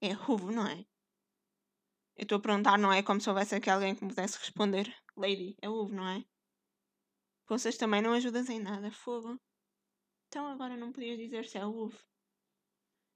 É 0.00 0.12
Hove, 0.14 0.54
não 0.54 0.68
é? 0.68 0.84
Eu 2.16 2.22
estou 2.22 2.38
a 2.38 2.40
perguntar, 2.40 2.78
não 2.78 2.92
é 2.92 3.02
como 3.02 3.20
se 3.20 3.28
houvesse 3.28 3.54
aqui 3.54 3.68
alguém 3.68 3.94
que 3.94 4.04
me 4.04 4.10
pudesse 4.10 4.38
responder. 4.38 4.94
Lady, 5.16 5.56
é 5.60 5.68
Hove, 5.68 5.94
não 5.94 6.08
é? 6.08 6.24
Vocês 7.48 7.76
também 7.76 8.00
não 8.00 8.12
ajudas 8.12 8.48
em 8.48 8.60
nada, 8.60 8.90
fogo. 8.90 9.38
Então 10.28 10.46
agora 10.46 10.76
não 10.76 10.92
podias 10.92 11.18
dizer 11.18 11.44
se 11.44 11.58
é 11.58 11.66
Hove 11.66 11.96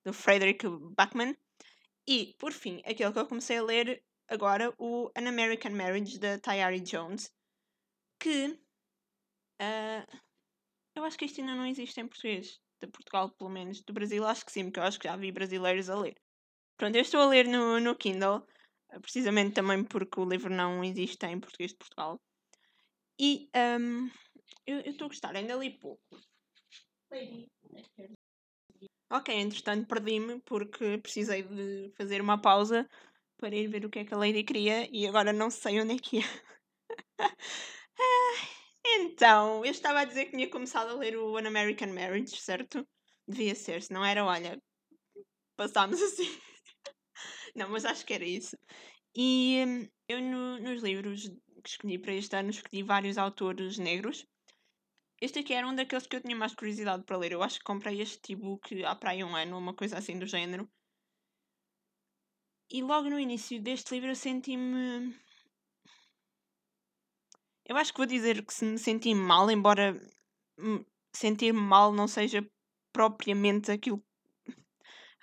do 0.04 0.12
Frederick 0.12 0.66
Bachman. 0.96 1.36
E, 2.06 2.34
por 2.38 2.52
fim, 2.52 2.80
aquele 2.86 3.12
que 3.12 3.18
eu 3.18 3.26
comecei 3.26 3.58
a 3.58 3.62
ler 3.62 4.02
agora, 4.28 4.74
o 4.78 5.10
An 5.16 5.28
American 5.28 5.72
Marriage, 5.72 6.18
da 6.18 6.38
Tayari 6.38 6.80
Jones, 6.80 7.32
que 8.18 8.58
uh, 9.60 10.18
eu 10.94 11.04
acho 11.04 11.18
que 11.18 11.26
isto 11.26 11.40
ainda 11.40 11.54
não 11.54 11.66
existe 11.66 12.00
em 12.00 12.08
português. 12.08 12.60
De 12.80 12.86
Portugal, 12.86 13.30
pelo 13.30 13.50
menos. 13.50 13.82
Do 13.82 13.92
Brasil, 13.92 14.24
acho 14.24 14.46
que 14.46 14.52
sim, 14.52 14.64
porque 14.64 14.78
eu 14.78 14.84
acho 14.84 14.98
que 14.98 15.08
já 15.08 15.16
vi 15.16 15.32
brasileiros 15.32 15.90
a 15.90 15.98
ler. 15.98 16.16
Pronto, 16.76 16.94
eu 16.94 17.02
estou 17.02 17.20
a 17.20 17.26
ler 17.26 17.46
no, 17.46 17.80
no 17.80 17.96
Kindle, 17.96 18.46
precisamente 19.00 19.54
também 19.54 19.84
porque 19.84 20.20
o 20.20 20.28
livro 20.28 20.54
não 20.54 20.82
existe 20.82 21.24
em 21.26 21.40
português 21.40 21.72
de 21.72 21.78
Portugal. 21.78 22.20
E 23.18 23.50
um, 23.80 24.10
eu 24.66 24.80
estou 24.80 25.06
a 25.06 25.08
gostar, 25.08 25.36
ainda 25.36 25.54
li 25.56 25.78
pouco. 25.78 26.02
Ok, 29.10 29.34
entretanto 29.34 29.88
perdi-me 29.88 30.40
porque 30.42 30.98
precisei 30.98 31.42
de 31.42 31.92
fazer 31.96 32.20
uma 32.20 32.40
pausa 32.40 32.86
para 33.38 33.56
ir 33.56 33.68
ver 33.68 33.84
o 33.84 33.90
que 33.90 34.00
é 34.00 34.04
que 34.04 34.14
a 34.14 34.18
Lady 34.18 34.44
queria 34.44 34.88
e 34.92 35.06
agora 35.06 35.32
não 35.32 35.50
sei 35.50 35.80
onde 35.80 35.94
é 35.94 35.98
que 35.98 36.18
é. 36.18 36.22
então, 38.84 39.64
eu 39.64 39.70
estava 39.70 40.00
a 40.00 40.04
dizer 40.04 40.26
que 40.26 40.32
tinha 40.32 40.50
começado 40.50 40.90
a 40.90 40.94
ler 40.94 41.16
o 41.16 41.36
An 41.36 41.46
American 41.46 41.92
Marriage, 41.92 42.36
certo? 42.36 42.86
Devia 43.26 43.54
ser, 43.54 43.82
se 43.82 43.92
não 43.92 44.04
era, 44.04 44.24
olha, 44.24 44.60
passámos 45.56 46.00
assim. 46.02 46.47
Não, 47.58 47.68
mas 47.70 47.84
acho 47.84 48.06
que 48.06 48.14
era 48.14 48.24
isso. 48.24 48.56
E 49.14 49.64
hum, 49.66 49.88
eu 50.08 50.20
no, 50.22 50.58
nos 50.60 50.82
livros 50.82 51.28
que 51.62 51.68
escolhi 51.70 51.98
para 51.98 52.14
este 52.14 52.36
ano 52.36 52.50
escolhi 52.50 52.82
vários 52.82 53.18
autores 53.18 53.78
negros 53.78 54.26
este 55.20 55.40
aqui 55.40 55.52
era 55.52 55.66
um 55.66 55.74
daqueles 55.74 56.06
que 56.06 56.14
eu 56.16 56.20
tinha 56.20 56.36
mais 56.36 56.54
curiosidade 56.54 57.02
para 57.04 57.16
ler. 57.16 57.32
Eu 57.32 57.42
acho 57.42 57.58
que 57.58 57.64
comprei 57.64 58.00
este 58.00 58.32
e-book 58.32 58.84
há 58.84 58.94
para 58.94 59.10
aí 59.10 59.24
um 59.24 59.34
ano, 59.34 59.58
uma 59.58 59.74
coisa 59.74 59.98
assim 59.98 60.18
do 60.18 60.26
género. 60.26 60.68
E 62.70 62.82
logo 62.82 63.10
no 63.10 63.18
início 63.18 63.60
deste 63.60 63.92
livro 63.94 64.10
eu 64.10 64.16
senti-me. 64.16 65.14
Eu 67.64 67.76
acho 67.76 67.92
que 67.92 67.98
vou 67.98 68.06
dizer 68.06 68.44
que 68.46 68.54
se 68.54 68.64
me 68.64 68.78
senti 68.78 69.14
mal, 69.14 69.50
embora 69.50 69.94
sentir-me 71.12 71.60
mal 71.60 71.92
não 71.92 72.06
seja 72.06 72.48
propriamente 72.92 73.72
aquilo. 73.72 74.02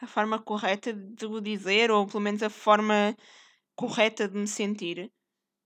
A 0.01 0.07
forma 0.07 0.39
correta 0.39 0.93
de 0.93 1.25
o 1.25 1.39
dizer, 1.41 1.91
ou 1.91 2.05
pelo 2.05 2.21
menos 2.21 2.43
a 2.43 2.49
forma 2.49 3.15
correta 3.75 4.27
de 4.27 4.37
me 4.37 4.47
sentir. 4.47 5.11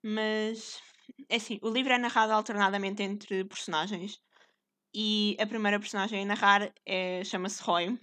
Mas 0.03 0.81
é 1.27 1.35
assim, 1.35 1.59
o 1.61 1.69
livro 1.69 1.93
é 1.93 1.97
narrado 1.97 2.33
alternadamente 2.33 3.03
entre 3.03 3.43
personagens. 3.45 4.21
E 4.93 5.37
a 5.39 5.45
primeira 5.45 5.79
personagem 5.79 6.23
a 6.23 6.25
narrar 6.25 6.73
é, 6.85 7.23
chama-se 7.23 7.61
Roy. 7.61 7.99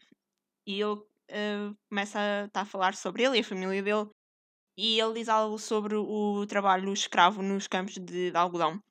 E 0.67 0.81
ele 0.81 0.95
uh, 0.95 1.77
começa 1.89 2.19
a, 2.19 2.49
tá 2.49 2.61
a 2.63 2.65
falar 2.67 2.95
sobre 2.95 3.25
ele 3.25 3.39
e 3.39 3.41
a 3.41 3.45
família 3.45 3.83
dele. 3.83 4.11
E 4.77 5.01
ele 5.01 5.15
diz 5.15 5.29
algo 5.29 5.59
sobre 5.59 5.95
o 5.97 6.45
trabalho 6.47 6.93
escravo 6.93 7.43
nos 7.43 7.67
campos 7.67 7.95
de, 7.95 8.31
de 8.31 8.37
algodão. 8.37 8.83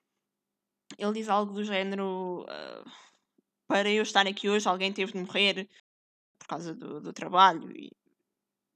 Ele 0.98 1.14
diz 1.14 1.30
algo 1.30 1.54
do 1.54 1.64
género: 1.64 2.44
uh, 2.44 2.92
Para 3.68 3.90
eu 3.90 4.04
estar 4.04 4.26
aqui 4.28 4.50
hoje, 4.50 4.68
alguém 4.68 4.92
teve 4.92 5.12
de 5.12 5.20
morrer 5.20 5.70
por 6.38 6.48
causa 6.48 6.74
do, 6.74 7.02
do 7.02 7.14
trabalho 7.14 7.72
e 7.72 7.92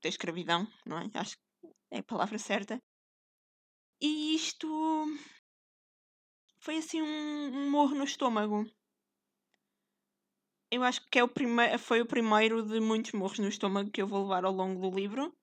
da 0.02 0.10
escravidão, 0.10 0.68
não 0.86 1.00
é? 1.00 1.10
Acho 1.14 1.36
que 1.36 1.68
é 1.92 2.00
a 2.00 2.04
palavra 2.04 2.38
certa. 2.38 2.82
E 4.02 4.36
isto 4.36 4.68
foi 6.60 6.78
assim 6.78 7.02
um, 7.02 7.58
um 7.58 7.70
morro 7.70 7.96
no 7.96 8.04
estômago. 8.04 8.66
Eu 10.72 10.84
acho 10.84 11.02
que 11.10 11.20
é 11.20 11.24
o 11.24 11.30
foi 11.80 12.02
o 12.02 12.06
primeiro 12.06 12.64
de 12.64 12.80
muitos 12.80 13.12
morros 13.14 13.40
no 13.40 13.48
estômago 13.48 13.92
que 13.92 14.02
eu 14.02 14.08
vou 14.08 14.22
levar 14.22 14.46
ao 14.46 14.54
longo 14.54 14.80
do 14.80 14.96
livro. 14.96 15.36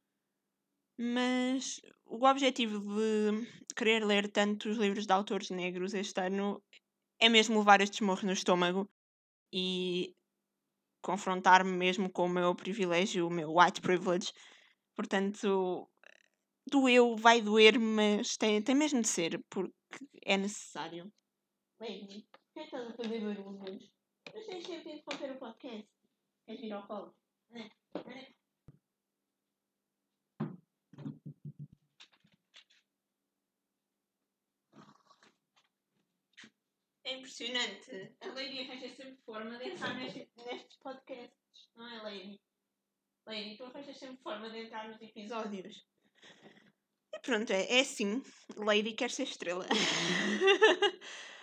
Mas 0.99 1.81
o 2.07 2.25
objetivo 2.25 2.79
de 2.81 3.75
querer 3.75 4.05
ler 4.05 4.31
tantos 4.31 4.79
livros 4.79 5.07
de 5.07 5.13
autores 5.13 5.51
negros 5.51 5.93
este 5.93 6.21
ano 6.21 6.63
é 7.21 7.29
mesmo 7.29 7.59
levar 7.59 7.81
estes 7.81 8.01
morros 8.01 8.25
no 8.25 8.33
estômago 8.33 8.89
e 9.53 10.15
confrontar-me 11.07 11.71
mesmo 11.71 12.11
com 12.11 12.27
o 12.27 12.29
meu 12.29 12.53
privilégio, 12.53 13.29
o 13.29 13.31
meu 13.31 13.55
white 13.55 13.81
privilege. 13.81 14.33
Portanto, 14.97 15.89
doeu, 16.69 17.17
vai 17.17 17.41
doer, 17.41 17.79
mas 17.79 18.37
tem, 18.37 18.61
tem 18.61 18.75
mesmo 18.75 19.01
de 19.01 19.09
ser, 19.09 19.41
porque 19.49 19.73
é 20.25 20.37
necessário. 20.37 21.13
Lady, 21.79 22.27
por 22.33 22.41
que 22.55 22.61
estás 22.61 22.89
a 22.89 22.95
fazer 22.95 23.21
barulhos? 23.21 23.93
Mas 24.35 24.47
tens 24.47 24.67
sempre 24.67 24.91
de 24.91 24.99
interromper 24.99 25.31
o 25.31 25.39
podcast. 25.39 25.89
Queres 26.45 26.61
vir 26.61 26.73
ao 26.73 26.87
colo? 26.89 27.15
É. 27.53 27.71
É 37.07 37.13
impressionante. 37.17 38.17
A 38.21 38.27
Lady 38.35 38.63
arranja 38.63 38.89
sempre 38.97 39.17
forma 39.25 39.57
de 39.59 39.69
entrar 39.69 39.95
nestes, 39.95 40.29
nestes 40.45 40.77
podcasts, 40.79 41.71
não 41.77 42.09
é, 42.09 42.37
Lady? 43.27 43.57
Tu 43.57 43.65
arranjas 43.65 43.99
sempre 43.99 44.23
forma 44.23 44.49
de 44.51 44.59
entrar 44.59 44.89
nos 44.89 45.03
episódios. 45.03 45.85
E 47.13 47.19
Pronto, 47.21 47.53
é, 47.53 47.79
é 47.79 47.81
assim. 47.81 48.23
Lady 48.57 48.93
quer 48.93 49.11
ser 49.11 49.25
estrela. 49.25 49.67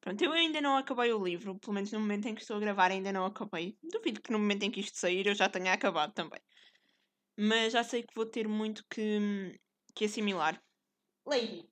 Pronto, 0.00 0.24
eu 0.24 0.32
ainda 0.32 0.60
não 0.62 0.76
acabei 0.76 1.12
o 1.12 1.22
livro, 1.22 1.58
pelo 1.58 1.74
menos 1.74 1.92
no 1.92 2.00
momento 2.00 2.26
em 2.26 2.34
que 2.34 2.40
estou 2.40 2.56
a 2.56 2.60
gravar 2.60 2.90
ainda 2.90 3.12
não 3.12 3.26
acabei. 3.26 3.76
Duvido 3.82 4.22
que 4.22 4.32
no 4.32 4.38
momento 4.38 4.62
em 4.62 4.70
que 4.70 4.80
isto 4.80 4.96
sair 4.96 5.26
eu 5.26 5.34
já 5.34 5.48
tenha 5.48 5.72
acabado 5.74 6.14
também. 6.14 6.40
Mas 7.38 7.72
já 7.72 7.84
sei 7.84 8.02
que 8.02 8.14
vou 8.14 8.24
ter 8.24 8.48
muito 8.48 8.82
que, 8.88 9.60
que 9.94 10.06
assimilar. 10.06 10.62
Lady. 11.26 11.68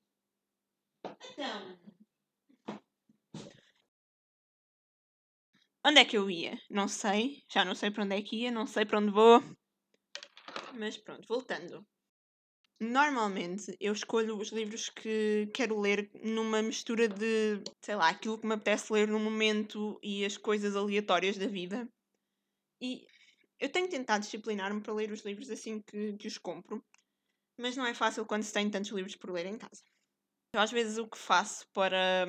Então. 1.04 1.78
Onde 5.88 6.00
é 6.00 6.04
que 6.04 6.18
eu 6.18 6.30
ia? 6.30 6.60
Não 6.68 6.86
sei. 6.86 7.42
Já 7.50 7.64
não 7.64 7.74
sei 7.74 7.90
para 7.90 8.04
onde 8.04 8.14
é 8.14 8.20
que 8.20 8.42
ia, 8.42 8.50
não 8.50 8.66
sei 8.66 8.84
para 8.84 8.98
onde 8.98 9.10
vou. 9.10 9.42
Mas 10.74 10.98
pronto, 10.98 11.26
voltando. 11.26 11.82
Normalmente 12.78 13.74
eu 13.80 13.94
escolho 13.94 14.36
os 14.36 14.50
livros 14.50 14.90
que 14.90 15.50
quero 15.54 15.80
ler 15.80 16.10
numa 16.22 16.60
mistura 16.60 17.08
de, 17.08 17.62
sei 17.80 17.96
lá, 17.96 18.10
aquilo 18.10 18.38
que 18.38 18.46
me 18.46 18.52
apetece 18.52 18.92
ler 18.92 19.08
no 19.08 19.18
momento 19.18 19.98
e 20.02 20.26
as 20.26 20.36
coisas 20.36 20.76
aleatórias 20.76 21.38
da 21.38 21.46
vida. 21.46 21.88
E 22.82 23.06
eu 23.58 23.72
tenho 23.72 23.88
tentado 23.88 24.24
disciplinar-me 24.24 24.82
para 24.82 24.92
ler 24.92 25.10
os 25.10 25.24
livros 25.24 25.50
assim 25.50 25.80
que, 25.80 26.12
que 26.18 26.28
os 26.28 26.36
compro, 26.36 26.84
mas 27.58 27.78
não 27.78 27.86
é 27.86 27.94
fácil 27.94 28.26
quando 28.26 28.42
se 28.42 28.52
tem 28.52 28.70
tantos 28.70 28.90
livros 28.90 29.16
por 29.16 29.30
ler 29.30 29.46
em 29.46 29.56
casa. 29.56 29.82
Eu, 30.52 30.60
às 30.60 30.70
vezes 30.70 30.98
o 30.98 31.08
que 31.08 31.16
faço 31.16 31.66
para. 31.72 32.26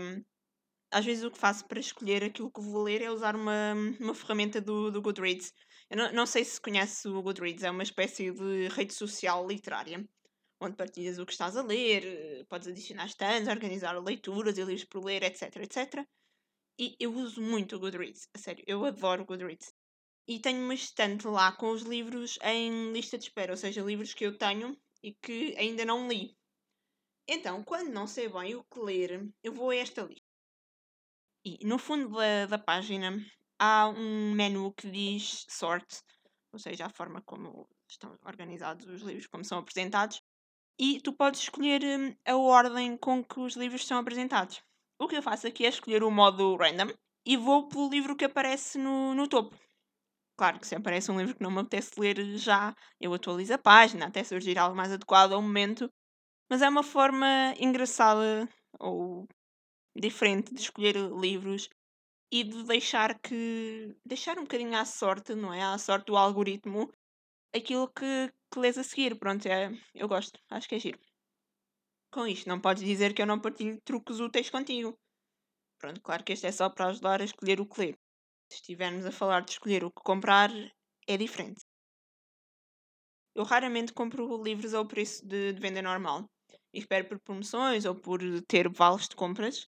Às 0.92 1.06
vezes 1.06 1.24
o 1.24 1.32
que 1.32 1.38
faço 1.38 1.66
para 1.66 1.80
escolher 1.80 2.24
aquilo 2.24 2.52
que 2.52 2.62
vou 2.62 2.84
ler 2.84 3.02
é 3.02 3.12
usar 3.12 3.36
uma, 3.36 3.74
uma 4.00 4.14
ferramenta 4.16 4.60
do, 4.60 4.92
do 4.92 5.02
Goodreads. 5.02 5.54
Eu 5.90 5.98
não, 5.98 6.14
não 6.14 6.26
sei 6.26 6.44
se 6.44 6.60
conhece 6.60 7.08
o 7.08 7.22
Goodreads, 7.22 7.64
é 7.64 7.72
uma 7.72 7.84
espécie 7.84 8.32
de 8.32 8.68
rede 8.70 8.94
social 8.94 9.48
literária 9.48 10.08
onde 10.62 10.76
partilhas 10.76 11.20
o 11.20 11.26
que 11.26 11.32
estás 11.32 11.56
a 11.56 11.64
ler, 11.64 12.04
eh, 12.06 12.44
podes 12.50 12.68
adicionar 12.68 13.08
stands, 13.08 13.48
organizar 13.48 13.98
leituras 14.04 14.58
e 14.58 14.64
livros 14.64 14.84
por 14.86 15.04
ler, 15.04 15.24
etc, 15.24 15.56
etc. 15.58 16.06
E 16.78 16.96
eu 17.00 17.14
uso 17.14 17.42
muito 17.42 17.76
o 17.76 17.80
Goodreads, 17.80 18.28
a 18.34 18.38
sério, 18.38 18.64
eu 18.68 18.86
adoro 18.86 19.24
o 19.24 19.26
Goodreads. 19.26 19.74
E 20.28 20.40
tenho 20.40 20.64
uma 20.64 20.74
estante 20.74 21.28
lá 21.28 21.52
com 21.52 21.72
os 21.72 21.82
livros 21.84 22.38
em 22.44 22.92
lista 22.92 23.18
de 23.18 23.26
espera, 23.26 23.54
ou 23.54 23.58
seja, 23.58 23.82
livros 23.82 24.14
que 24.14 24.26
eu 24.26 24.38
tenho 24.38 24.78
e 25.02 25.14
que 25.14 25.56
ainda 25.58 25.86
não 25.86 26.08
li. 26.08 26.38
Então, 27.28 27.64
quando 27.64 27.90
não 27.90 28.08
sei 28.08 28.28
bem 28.30 28.56
o 28.56 28.64
que 28.64 28.80
ler, 28.80 29.30
eu 29.44 29.54
vou 29.54 29.70
a 29.72 29.76
esta 29.76 30.04
lista. 30.04 30.29
E 31.46 31.66
no 31.66 31.78
fundo 31.78 32.10
da, 32.18 32.46
da 32.46 32.58
página 32.58 33.18
há 33.58 33.88
um 33.90 34.32
menu 34.34 34.74
que 34.74 34.90
diz 34.90 35.46
sort, 35.50 36.02
ou 36.52 36.60
seja, 36.60 36.86
a 36.86 36.90
forma 36.90 37.22
como 37.22 37.68
estão 37.88 38.18
organizados 38.26 38.86
os 38.88 39.02
livros, 39.02 39.28
como 39.28 39.44
são 39.44 39.60
apresentados 39.60 40.22
e 40.80 41.02
tu 41.02 41.12
podes 41.12 41.42
escolher 41.42 41.84
hum, 41.84 42.16
a 42.26 42.38
ordem 42.38 42.96
com 42.96 43.24
que 43.24 43.40
os 43.40 43.56
livros 43.56 43.86
são 43.86 43.98
apresentados. 43.98 44.62
O 44.98 45.08
que 45.08 45.18
eu 45.18 45.22
faço 45.22 45.46
aqui 45.46 45.66
é 45.66 45.70
escolher 45.70 46.04
o 46.04 46.12
modo 46.12 46.56
random 46.56 46.94
e 47.26 47.36
vou 47.36 47.68
pelo 47.68 47.90
livro 47.90 48.16
que 48.16 48.26
aparece 48.26 48.78
no, 48.78 49.14
no 49.14 49.28
topo. 49.28 49.58
Claro 50.38 50.58
que 50.58 50.68
se 50.68 50.76
aparece 50.76 51.12
um 51.12 51.20
livro 51.20 51.36
que 51.36 51.44
não 51.44 51.52
me 51.52 51.60
apetece 51.60 52.00
ler 52.00 52.38
já, 52.38 52.74
eu 53.00 53.14
atualizo 53.14 53.54
a 53.54 53.58
página 53.58 54.08
até 54.08 54.24
surgir 54.24 54.58
algo 54.58 54.76
mais 54.76 54.92
adequado 54.92 55.34
ao 55.34 55.42
momento. 55.42 55.92
Mas 56.50 56.62
é 56.62 56.70
uma 56.70 56.82
forma 56.82 57.54
engraçada 57.60 58.48
ou 58.80 59.28
diferente 60.00 60.54
de 60.54 60.62
escolher 60.62 60.96
livros 60.96 61.70
e 62.32 62.44
de 62.44 62.64
deixar 62.64 63.20
que. 63.20 63.96
deixar 64.06 64.38
um 64.38 64.44
bocadinho 64.44 64.76
à 64.78 64.86
sorte, 64.86 65.36
não 65.36 65.54
é? 65.54 65.62
À 65.64 65.78
sorte 65.78 66.08
do 66.08 66.18
algoritmo 66.18 66.92
aquilo 67.54 67.88
que, 67.90 68.32
que 68.52 68.60
lês 68.60 68.78
a 68.78 68.84
seguir. 68.84 69.18
Pronto, 69.18 69.46
é, 69.48 69.72
eu 69.96 70.08
gosto, 70.08 70.40
acho 70.50 70.68
que 70.68 70.76
é 70.76 70.80
giro. 70.80 71.00
Com 72.12 72.26
isto, 72.26 72.50
não 72.50 72.60
podes 72.60 72.84
dizer 72.84 73.14
que 73.14 73.22
eu 73.22 73.26
não 73.26 73.40
partilho 73.40 73.80
truques 73.82 74.20
úteis 74.20 74.50
contigo. 74.50 74.98
Pronto, 75.80 76.02
claro 76.02 76.24
que 76.24 76.34
este 76.34 76.48
é 76.48 76.52
só 76.52 76.70
para 76.70 76.88
ajudar 76.88 77.22
a 77.22 77.26
escolher 77.26 77.62
o 77.62 77.66
que 77.66 77.80
ler. 77.80 78.00
Se 78.52 78.58
estivermos 78.58 79.06
a 79.06 79.12
falar 79.12 79.42
de 79.42 79.52
escolher 79.52 79.84
o 79.84 79.92
que 79.92 80.02
comprar, 80.04 80.50
é 81.08 81.18
diferente. 81.18 81.62
Eu 83.36 83.44
raramente 83.44 83.94
compro 83.94 84.44
livros 84.44 84.74
ao 84.74 84.88
preço 84.88 85.26
de, 85.26 85.54
de 85.54 85.62
venda 85.62 85.82
normal. 85.82 86.26
E 86.74 86.80
espero 86.80 87.08
por 87.08 87.20
promoções 87.20 87.86
ou 87.86 87.96
por 87.96 88.20
ter 88.48 88.68
vales 88.70 89.08
de 89.08 89.16
compras. 89.16 89.69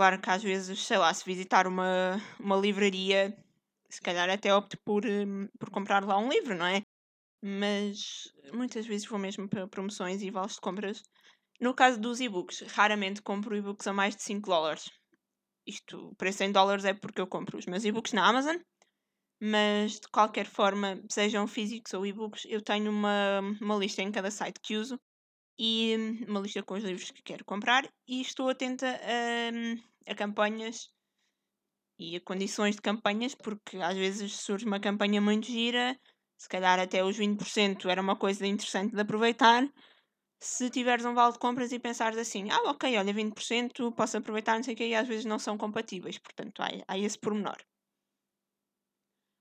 Claro 0.00 0.18
que 0.18 0.30
às 0.30 0.42
vezes, 0.42 0.86
sei 0.86 0.96
lá, 0.96 1.12
se 1.12 1.22
visitar 1.26 1.66
uma, 1.66 2.16
uma 2.40 2.56
livraria, 2.56 3.36
se 3.90 4.00
calhar 4.00 4.30
até 4.30 4.54
opto 4.54 4.78
por, 4.82 5.04
hum, 5.04 5.46
por 5.58 5.68
comprar 5.68 6.02
lá 6.06 6.16
um 6.16 6.30
livro, 6.30 6.54
não 6.54 6.64
é? 6.64 6.80
mas 7.44 8.32
muitas 8.50 8.86
vezes 8.86 9.06
vou 9.06 9.18
mesmo 9.18 9.46
para 9.46 9.68
promoções 9.68 10.22
e 10.22 10.30
vales 10.30 10.54
de 10.54 10.62
compras. 10.62 11.02
No 11.60 11.74
caso 11.74 12.00
dos 12.00 12.18
e-books, 12.18 12.62
raramente 12.68 13.20
compro 13.20 13.54
e-books 13.54 13.86
a 13.88 13.92
mais 13.92 14.16
de 14.16 14.22
5 14.22 14.48
dólares. 14.48 14.90
Isto, 15.66 16.08
o 16.08 16.16
preço 16.16 16.44
em 16.44 16.50
dólares 16.50 16.86
é 16.86 16.94
porque 16.94 17.20
eu 17.20 17.26
compro 17.26 17.58
os 17.58 17.66
meus 17.66 17.84
e-books 17.84 18.14
na 18.14 18.26
Amazon, 18.26 18.56
mas 19.38 20.00
de 20.00 20.08
qualquer 20.08 20.46
forma, 20.46 21.02
sejam 21.10 21.46
físicos 21.46 21.92
ou 21.92 22.06
e-books, 22.06 22.46
eu 22.46 22.62
tenho 22.62 22.90
uma, 22.90 23.40
uma 23.60 23.76
lista 23.76 24.00
em 24.00 24.10
cada 24.10 24.30
site 24.30 24.60
que 24.62 24.78
uso 24.78 24.98
e 25.58 26.24
uma 26.26 26.40
lista 26.40 26.62
com 26.62 26.72
os 26.72 26.84
livros 26.84 27.10
que 27.10 27.22
quero 27.22 27.44
comprar 27.44 27.86
e 28.08 28.22
estou 28.22 28.48
atenta 28.48 28.86
a, 28.88 29.89
a 30.06 30.14
campanhas 30.14 30.88
e 31.98 32.16
a 32.16 32.20
condições 32.20 32.76
de 32.76 32.82
campanhas, 32.82 33.34
porque 33.34 33.76
às 33.78 33.96
vezes 33.96 34.32
surge 34.36 34.64
uma 34.64 34.80
campanha 34.80 35.20
muito 35.20 35.46
gira 35.46 35.98
se 36.40 36.48
calhar 36.48 36.80
até 36.80 37.04
os 37.04 37.18
20% 37.18 37.86
era 37.90 38.00
uma 38.00 38.16
coisa 38.16 38.46
interessante 38.46 38.94
de 38.94 39.00
aproveitar. 39.02 39.62
Se 40.40 40.70
tiveres 40.70 41.04
um 41.04 41.12
vale 41.12 41.34
de 41.34 41.38
compras 41.38 41.70
e 41.70 41.78
pensares 41.78 42.16
assim, 42.16 42.50
ah, 42.50 42.70
ok, 42.70 42.96
olha, 42.96 43.12
20%, 43.12 43.92
posso 43.92 44.16
aproveitar, 44.16 44.56
não 44.56 44.62
sei 44.62 44.72
o 44.72 44.76
quê, 44.78 44.88
e 44.88 44.94
às 44.94 45.06
vezes 45.06 45.26
não 45.26 45.38
são 45.38 45.58
compatíveis, 45.58 46.16
portanto, 46.16 46.62
há, 46.62 46.68
há 46.88 46.98
esse 46.98 47.18
pormenor. 47.18 47.58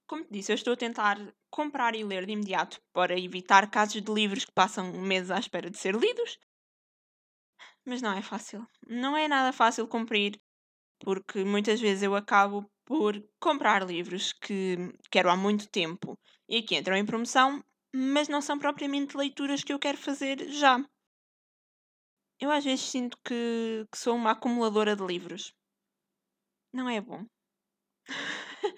Como 0.05 0.25
te 0.25 0.33
disse, 0.33 0.51
eu 0.51 0.55
estou 0.55 0.73
a 0.73 0.75
tentar 0.75 1.17
comprar 1.49 1.95
e 1.95 2.03
ler 2.03 2.25
de 2.25 2.33
imediato 2.33 2.81
para 2.91 3.17
evitar 3.17 3.71
casos 3.71 4.01
de 4.01 4.11
livros 4.11 4.43
que 4.43 4.51
passam 4.51 4.91
meses 4.91 5.31
à 5.31 5.39
espera 5.39 5.69
de 5.69 5.77
ser 5.77 5.95
lidos. 5.95 6.37
Mas 7.85 8.01
não 8.01 8.11
é 8.11 8.21
fácil. 8.21 8.67
Não 8.85 9.15
é 9.15 9.25
nada 9.29 9.53
fácil 9.53 9.87
cumprir, 9.87 10.37
porque 10.99 11.43
muitas 11.43 11.79
vezes 11.79 12.03
eu 12.03 12.15
acabo 12.15 12.69
por 12.85 13.23
comprar 13.39 13.85
livros 13.85 14.33
que 14.33 14.77
quero 15.11 15.29
há 15.29 15.35
muito 15.35 15.67
tempo 15.69 16.17
e 16.47 16.61
que 16.61 16.75
entram 16.75 16.95
em 16.97 17.05
promoção, 17.05 17.63
mas 17.93 18.27
não 18.27 18.41
são 18.41 18.57
propriamente 18.57 19.15
leituras 19.17 19.63
que 19.63 19.73
eu 19.73 19.79
quero 19.79 19.97
fazer 19.97 20.49
já. 20.49 20.83
Eu 22.39 22.51
às 22.51 22.63
vezes 22.63 22.89
sinto 22.89 23.17
que, 23.23 23.85
que 23.91 23.97
sou 23.97 24.15
uma 24.15 24.31
acumuladora 24.31 24.95
de 24.95 25.05
livros. 25.05 25.53
Não 26.73 26.89
é 26.89 26.99
bom. 27.01 27.25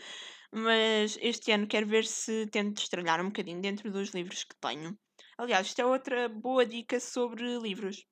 mas 0.52 1.18
este 1.22 1.52
ano 1.52 1.68
quero 1.68 1.88
ver 1.88 2.06
se 2.06 2.48
tento 2.48 2.82
estralhar 2.82 3.22
um 3.22 3.28
bocadinho 3.28 3.62
dentro 3.62 3.92
dos 3.92 4.10
livros 4.10 4.44
que 4.44 4.56
tenho. 4.60 4.98
Aliás, 5.38 5.68
isto 5.68 5.80
é 5.80 5.86
outra 5.86 6.28
boa 6.30 6.66
dica 6.66 7.00
sobre 7.00 7.58
livros. 7.60 8.06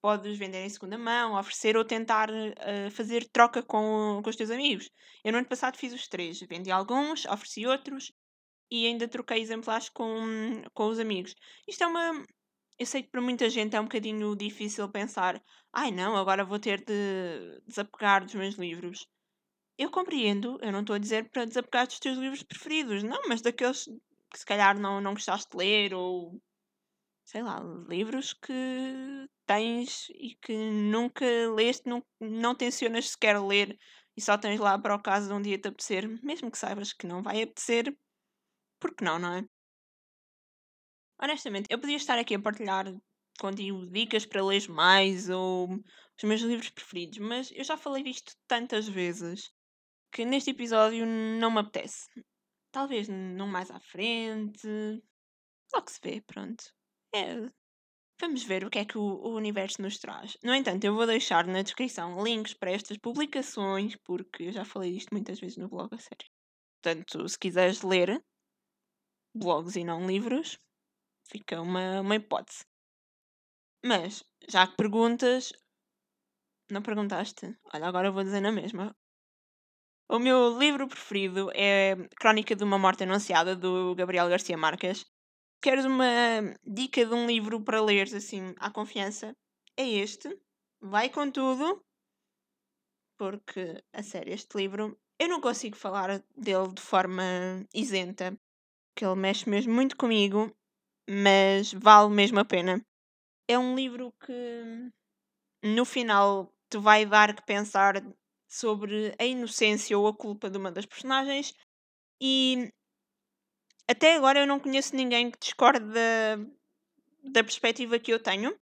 Podes 0.00 0.38
vender 0.38 0.64
em 0.64 0.68
segunda 0.68 0.96
mão, 0.96 1.38
oferecer 1.38 1.76
ou 1.76 1.84
tentar 1.84 2.30
uh, 2.30 2.90
fazer 2.92 3.28
troca 3.30 3.62
com, 3.62 4.20
com 4.22 4.30
os 4.30 4.36
teus 4.36 4.50
amigos. 4.50 4.88
Eu 5.24 5.32
no 5.32 5.38
ano 5.38 5.48
passado 5.48 5.76
fiz 5.76 5.92
os 5.92 6.06
três. 6.06 6.40
Vendi 6.40 6.70
alguns, 6.70 7.24
ofereci 7.26 7.66
outros 7.66 8.12
e 8.70 8.86
ainda 8.86 9.08
troquei 9.08 9.40
exemplares 9.40 9.88
com, 9.88 10.62
com 10.74 10.88
os 10.88 10.98
amigos. 10.98 11.34
Isto 11.66 11.84
é 11.84 11.86
uma. 11.86 12.24
Eu 12.78 12.86
sei 12.86 13.02
que 13.02 13.10
para 13.10 13.20
muita 13.20 13.50
gente 13.50 13.74
é 13.74 13.80
um 13.80 13.84
bocadinho 13.84 14.36
difícil 14.36 14.88
pensar, 14.88 15.42
ai 15.72 15.90
não, 15.90 16.16
agora 16.16 16.44
vou 16.44 16.60
ter 16.60 16.84
de 16.84 17.60
desapegar 17.66 18.24
dos 18.24 18.34
meus 18.34 18.54
livros. 18.54 19.06
Eu 19.76 19.90
compreendo, 19.90 20.58
eu 20.62 20.72
não 20.72 20.80
estou 20.80 20.94
a 20.94 20.98
dizer 20.98 21.28
para 21.30 21.44
desapegar 21.44 21.86
dos 21.86 21.98
teus 21.98 22.18
livros 22.18 22.42
preferidos, 22.42 23.02
não, 23.02 23.28
mas 23.28 23.40
daqueles 23.42 23.84
que 24.30 24.38
se 24.38 24.46
calhar 24.46 24.78
não, 24.78 25.00
não 25.00 25.14
gostaste 25.14 25.50
de 25.50 25.56
ler 25.56 25.94
ou 25.94 26.40
sei 27.28 27.42
lá, 27.42 27.60
livros 27.86 28.32
que 28.32 29.28
tens 29.46 30.08
e 30.14 30.34
que 30.40 30.56
nunca 30.56 31.26
leste, 31.54 31.86
não, 31.86 32.02
não 32.18 32.54
tencionas 32.54 33.10
sequer 33.10 33.38
ler 33.38 33.78
e 34.16 34.20
só 34.22 34.38
tens 34.38 34.58
lá 34.58 34.78
para 34.78 34.94
o 34.94 35.02
caso 35.02 35.28
de 35.28 35.34
um 35.34 35.42
dia 35.42 35.58
te 35.58 35.68
apetecer, 35.68 36.08
mesmo 36.24 36.50
que 36.50 36.56
saibas 36.56 36.94
que 36.94 37.06
não 37.06 37.22
vai 37.22 37.42
apetecer, 37.42 37.94
porque 38.80 39.04
não, 39.04 39.18
não 39.18 39.34
é? 39.34 39.44
Honestamente, 41.20 41.66
eu 41.68 41.78
podia 41.78 41.96
estar 41.96 42.18
aqui 42.18 42.34
a 42.34 42.40
partilhar 42.40 42.86
contigo 43.38 43.86
dicas 43.88 44.24
para 44.24 44.42
ler 44.42 44.66
mais 44.70 45.28
ou 45.28 45.68
os 45.68 46.24
meus 46.24 46.40
livros 46.40 46.70
preferidos, 46.70 47.18
mas 47.18 47.50
eu 47.52 47.62
já 47.62 47.76
falei 47.76 48.02
disto 48.02 48.32
tantas 48.46 48.88
vezes 48.88 49.52
que 50.10 50.24
neste 50.24 50.52
episódio 50.52 51.04
não 51.04 51.50
me 51.50 51.60
apetece. 51.60 52.08
Talvez 52.72 53.06
não 53.06 53.46
mais 53.46 53.70
à 53.70 53.78
frente. 53.80 54.66
Logo 55.74 55.90
se 55.90 56.00
vê, 56.02 56.22
pronto. 56.22 56.77
É. 57.14 57.50
Vamos 58.20 58.42
ver 58.42 58.64
o 58.64 58.70
que 58.70 58.80
é 58.80 58.84
que 58.84 58.98
o, 58.98 59.02
o 59.02 59.36
universo 59.36 59.80
nos 59.80 59.98
traz. 59.98 60.36
No 60.42 60.54
entanto, 60.54 60.84
eu 60.84 60.94
vou 60.94 61.06
deixar 61.06 61.46
na 61.46 61.62
descrição 61.62 62.22
links 62.22 62.52
para 62.54 62.72
estas 62.72 62.98
publicações, 62.98 63.94
porque 64.04 64.44
eu 64.44 64.52
já 64.52 64.64
falei 64.64 64.92
disto 64.92 65.10
muitas 65.12 65.38
vezes 65.38 65.56
no 65.56 65.68
blog, 65.68 65.94
a 65.94 65.98
sério. 65.98 66.26
Portanto, 66.82 67.28
se 67.28 67.38
quiseres 67.38 67.82
ler, 67.82 68.20
blogs 69.34 69.76
e 69.76 69.84
não 69.84 70.04
livros, 70.06 70.58
Fica 71.30 71.60
uma, 71.60 72.00
uma 72.00 72.16
hipótese. 72.16 72.64
Mas, 73.84 74.24
já 74.48 74.66
que 74.66 74.76
perguntas, 74.76 75.52
não 76.70 76.82
perguntaste? 76.82 77.54
Olha, 77.72 77.86
agora 77.86 78.08
eu 78.08 78.12
vou 78.12 78.24
dizer 78.24 78.40
na 78.40 78.50
mesma. 78.50 78.96
O 80.08 80.18
meu 80.18 80.58
livro 80.58 80.88
preferido 80.88 81.50
é 81.54 81.96
Crónica 82.18 82.56
de 82.56 82.64
uma 82.64 82.78
Morte 82.78 83.04
Anunciada, 83.04 83.54
do 83.54 83.94
Gabriel 83.94 84.28
Garcia 84.30 84.56
Marques. 84.56 85.04
Queres 85.60 85.84
uma 85.84 86.54
dica 86.64 87.04
de 87.04 87.12
um 87.12 87.26
livro 87.26 87.60
para 87.60 87.82
leres 87.82 88.14
assim 88.14 88.54
à 88.60 88.70
confiança? 88.70 89.36
É 89.76 89.84
este. 89.88 90.28
Vai 90.80 91.08
com 91.10 91.28
tudo. 91.30 91.82
Porque, 93.18 93.82
a 93.92 94.02
sério, 94.02 94.32
este 94.32 94.56
livro 94.56 94.96
eu 95.18 95.28
não 95.28 95.40
consigo 95.40 95.76
falar 95.76 96.22
dele 96.36 96.72
de 96.72 96.80
forma 96.80 97.22
isenta. 97.74 98.38
Que 98.96 99.04
ele 99.04 99.16
mexe 99.16 99.48
mesmo 99.48 99.72
muito 99.72 99.96
comigo, 99.96 100.52
mas 101.08 101.72
vale 101.72 102.10
mesmo 102.14 102.40
a 102.40 102.44
pena. 102.44 102.84
É 103.48 103.58
um 103.58 103.76
livro 103.76 104.12
que 104.24 104.90
no 105.64 105.84
final 105.84 106.52
te 106.70 106.78
vai 106.78 107.06
dar 107.06 107.34
que 107.34 107.42
pensar 107.44 107.94
sobre 108.48 109.14
a 109.18 109.24
inocência 109.24 109.98
ou 109.98 110.06
a 110.08 110.16
culpa 110.16 110.50
de 110.50 110.58
uma 110.58 110.72
das 110.72 110.86
personagens 110.86 111.54
e 112.20 112.70
até 113.88 114.14
agora 114.16 114.40
eu 114.40 114.46
não 114.46 114.60
conheço 114.60 114.94
ninguém 114.94 115.30
que 115.30 115.38
discorde 115.38 115.84
da, 115.86 116.36
da 117.24 117.44
perspectiva 117.44 117.98
que 117.98 118.12
eu 118.12 118.22
tenho, 118.22 118.56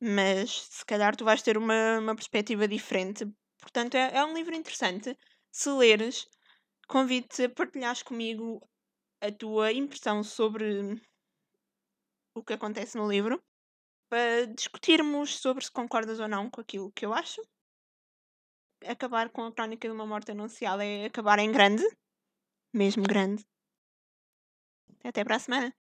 mas 0.00 0.62
se 0.70 0.84
calhar 0.84 1.16
tu 1.16 1.24
vais 1.24 1.42
ter 1.42 1.58
uma, 1.58 1.98
uma 1.98 2.14
perspectiva 2.14 2.68
diferente. 2.68 3.26
Portanto, 3.60 3.96
é, 3.96 4.16
é 4.16 4.24
um 4.24 4.34
livro 4.34 4.54
interessante. 4.54 5.16
Se 5.52 5.70
leres, 5.70 6.28
convido-te 6.88 7.44
a 7.44 7.50
partilhares 7.50 8.02
comigo 8.02 8.60
a 9.20 9.30
tua 9.32 9.72
impressão 9.72 10.22
sobre 10.24 11.00
o 12.34 12.42
que 12.42 12.54
acontece 12.54 12.96
no 12.96 13.10
livro 13.10 13.42
para 14.08 14.46
discutirmos 14.46 15.38
sobre 15.38 15.64
se 15.64 15.70
concordas 15.70 16.20
ou 16.20 16.28
não 16.28 16.50
com 16.50 16.60
aquilo 16.60 16.92
que 16.92 17.06
eu 17.06 17.14
acho. 17.14 17.40
Acabar 18.86 19.30
com 19.30 19.44
a 19.44 19.52
crónica 19.52 19.86
de 19.88 19.94
uma 19.94 20.06
morte 20.06 20.32
anunciada 20.32 20.84
é 20.84 21.06
acabar 21.06 21.38
em 21.38 21.52
grande, 21.52 21.84
mesmo 22.72 23.02
grande. 23.04 23.44
Até 25.04 25.24
para 25.24 25.36
a 25.36 25.38
semana. 25.38 25.79